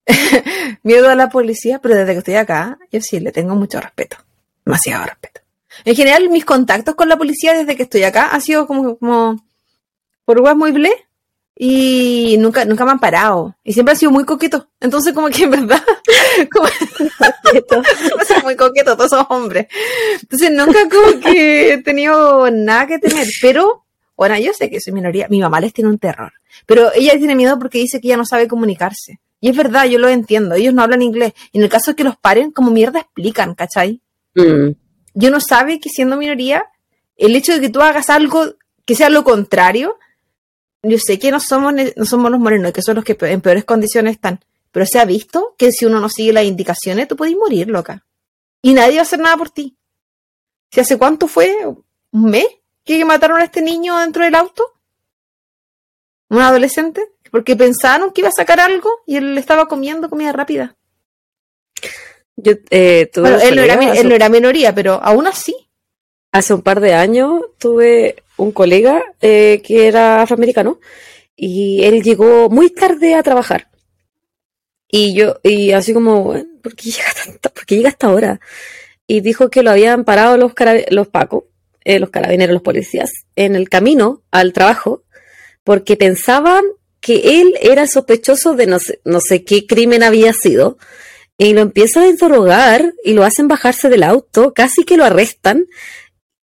[0.84, 4.18] miedo a la policía, pero desde que estoy acá, yo sí le tengo mucho respeto.
[4.64, 5.42] Demasiado respeto.
[5.84, 9.44] En general, mis contactos con la policía desde que estoy acá ha sido como, como
[10.24, 11.05] por muy ble
[11.58, 13.56] y nunca, nunca me han parado.
[13.64, 14.68] Y siempre han sido muy coquetos.
[14.82, 15.82] Entonces, como que en verdad,
[16.52, 16.68] como,
[18.44, 19.68] muy coquetos todos esos hombres.
[20.22, 23.28] Entonces, nunca como que he tenido nada que temer.
[23.42, 23.86] Pero,
[24.18, 25.28] bueno, yo sé que soy minoría.
[25.30, 26.34] Mi mamá les tiene un terror.
[26.66, 29.22] Pero ella tiene miedo porque dice que ella no sabe comunicarse.
[29.40, 30.56] Y es verdad, yo lo entiendo.
[30.56, 31.34] Ellos no hablan inglés.
[31.54, 34.02] Y en el caso de que los paren, como mierda explican, ¿cachai?
[34.36, 34.72] Mm.
[35.14, 36.66] Yo no sabe que siendo minoría,
[37.16, 38.56] el hecho de que tú hagas algo
[38.86, 39.98] que sea lo contrario,
[40.88, 43.66] yo sé que no somos, no somos los morenos, que son los que en peores
[43.66, 44.40] condiciones están.
[44.72, 48.06] Pero se ha visto que si uno no sigue las indicaciones, tú puedes morir, loca.
[48.62, 49.76] Y nadie va a hacer nada por ti.
[50.72, 51.56] ¿Si hace cuánto fue?
[52.12, 52.46] ¿Un mes?
[52.84, 54.64] ¿Que mataron a este niño dentro del auto?
[56.30, 57.10] ¿Un adolescente?
[57.32, 60.76] Porque pensaron que iba a sacar algo y él estaba comiendo comida rápida.
[62.36, 65.56] Yo, eh, Bueno, él no, era, hace- él no era minoría, pero aún así.
[66.32, 70.80] Hace un par de años tuve un colega eh, que era afroamericano
[71.36, 73.70] y él llegó muy tarde a trabajar.
[74.88, 78.40] Y yo, y así como, ¿por qué llega, tanto, ¿por qué llega hasta ahora?
[79.08, 80.54] Y dijo que lo habían parado los,
[80.90, 81.44] los pacos,
[81.84, 85.04] eh, los carabineros, los policías, en el camino al trabajo,
[85.64, 86.64] porque pensaban
[87.02, 90.78] que él era sospechoso de no sé, no sé qué crimen había sido.
[91.38, 95.66] Y lo empiezan a interrogar y lo hacen bajarse del auto, casi que lo arrestan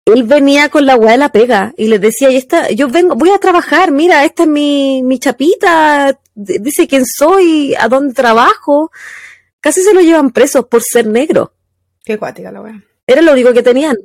[0.05, 3.15] él venía con la weá de la pega y les decía, y esta, yo vengo,
[3.15, 8.91] voy a trabajar, mira, esta es mi, mi chapita, dice quién soy, a dónde trabajo.
[9.59, 11.53] Casi se lo llevan presos por ser negro.
[12.03, 12.83] Qué cuática la wea.
[13.05, 13.95] Era lo único que tenían.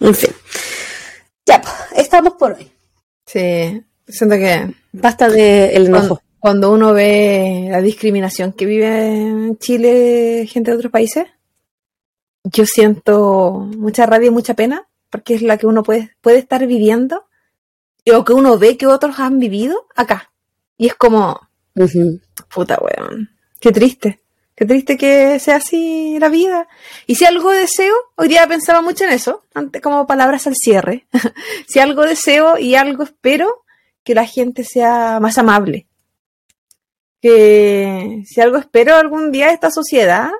[0.00, 0.30] En fin.
[1.46, 2.70] Ya, pues, estamos por hoy.
[3.26, 6.22] Sí, siento que Basta de el cuando, enojo.
[6.40, 11.26] cuando uno ve la discriminación que vive en Chile gente de otros países,
[12.44, 16.66] yo siento mucha rabia y mucha pena, porque es la que uno puede, puede estar
[16.66, 17.26] viviendo,
[18.12, 20.32] o que uno ve que otros han vivido acá.
[20.76, 21.40] Y es como,
[22.52, 24.22] puta weón, qué triste.
[24.54, 26.68] Qué triste que sea así la vida.
[27.06, 31.06] Y si algo deseo, hoy día pensaba mucho en eso, antes como palabras al cierre.
[31.66, 33.64] si algo deseo y algo espero,
[34.04, 35.86] que la gente sea más amable.
[37.20, 40.30] Que si algo espero algún día esta sociedad,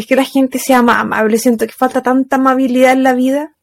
[0.00, 1.38] es que la gente sea más amable.
[1.38, 3.56] Siento que falta tanta amabilidad en la vida.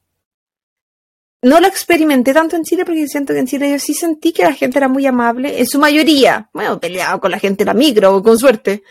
[1.41, 4.43] No lo experimenté tanto en Chile porque siento que en Chile yo sí sentí que
[4.43, 6.49] la gente era muy amable, en su mayoría.
[6.53, 8.83] Bueno, peleaba con la gente en la micro, con suerte.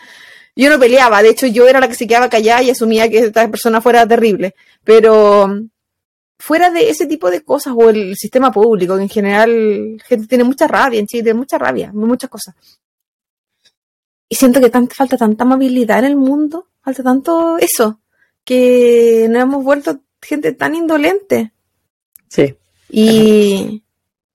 [0.54, 3.18] Yo no peleaba, de hecho yo era la que se quedaba callada y asumía que
[3.18, 4.54] esta persona fuera terrible.
[4.84, 5.68] Pero mm,
[6.38, 10.66] fuera de ese tipo de cosas, o el sistema público, en general gente tiene mucha
[10.66, 12.54] rabia en Chile, mucha rabia, muchas cosas.
[14.28, 18.00] Y siento que falta tanta amabilidad en el mundo, falta tanto eso,
[18.44, 21.52] que nos hemos vuelto gente tan indolente.
[22.28, 22.54] Sí.
[22.88, 23.82] Y,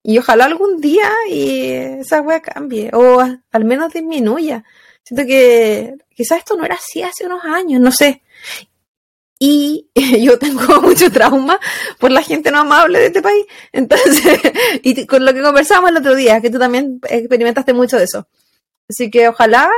[0.02, 4.64] y ojalá algún día y esa wea cambie, o a- al menos disminuya.
[5.02, 8.22] Siento que quizás esto no era así hace unos años, no sé.
[9.38, 9.88] Y
[10.22, 11.58] yo tengo mucho trauma
[11.98, 13.46] por la gente no amable de este país.
[13.72, 14.40] Entonces,
[14.82, 18.28] y con lo que conversábamos el otro día, que tú también experimentaste mucho de eso.
[18.90, 19.70] Así que ojalá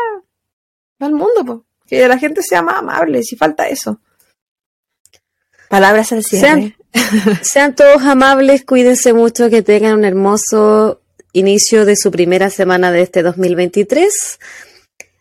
[0.99, 4.01] al mundo, po, que la gente sea más amable, si falta eso.
[5.69, 6.77] Palabras al cierre.
[7.43, 11.01] Sean todos amables, cuídense mucho, que tengan un hermoso
[11.32, 14.39] inicio de su primera semana de este 2023.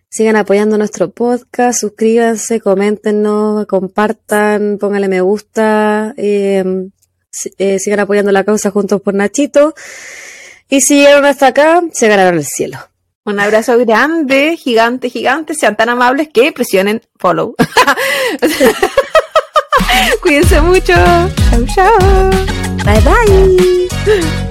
[0.09, 6.63] Sigan apoyando nuestro podcast, suscríbanse, coméntenos, compartan, pónganle me gusta, eh,
[7.57, 9.73] eh, sigan apoyando la causa juntos por Nachito.
[10.69, 12.77] Y si llegaron hasta acá, se ganaron el cielo.
[13.25, 15.55] Un abrazo grande, gigante, gigante.
[15.55, 17.55] Sean tan amables que presionen follow.
[20.21, 20.93] Cuídense mucho.
[21.49, 21.97] Chau, chau.
[22.83, 23.87] Bye bye.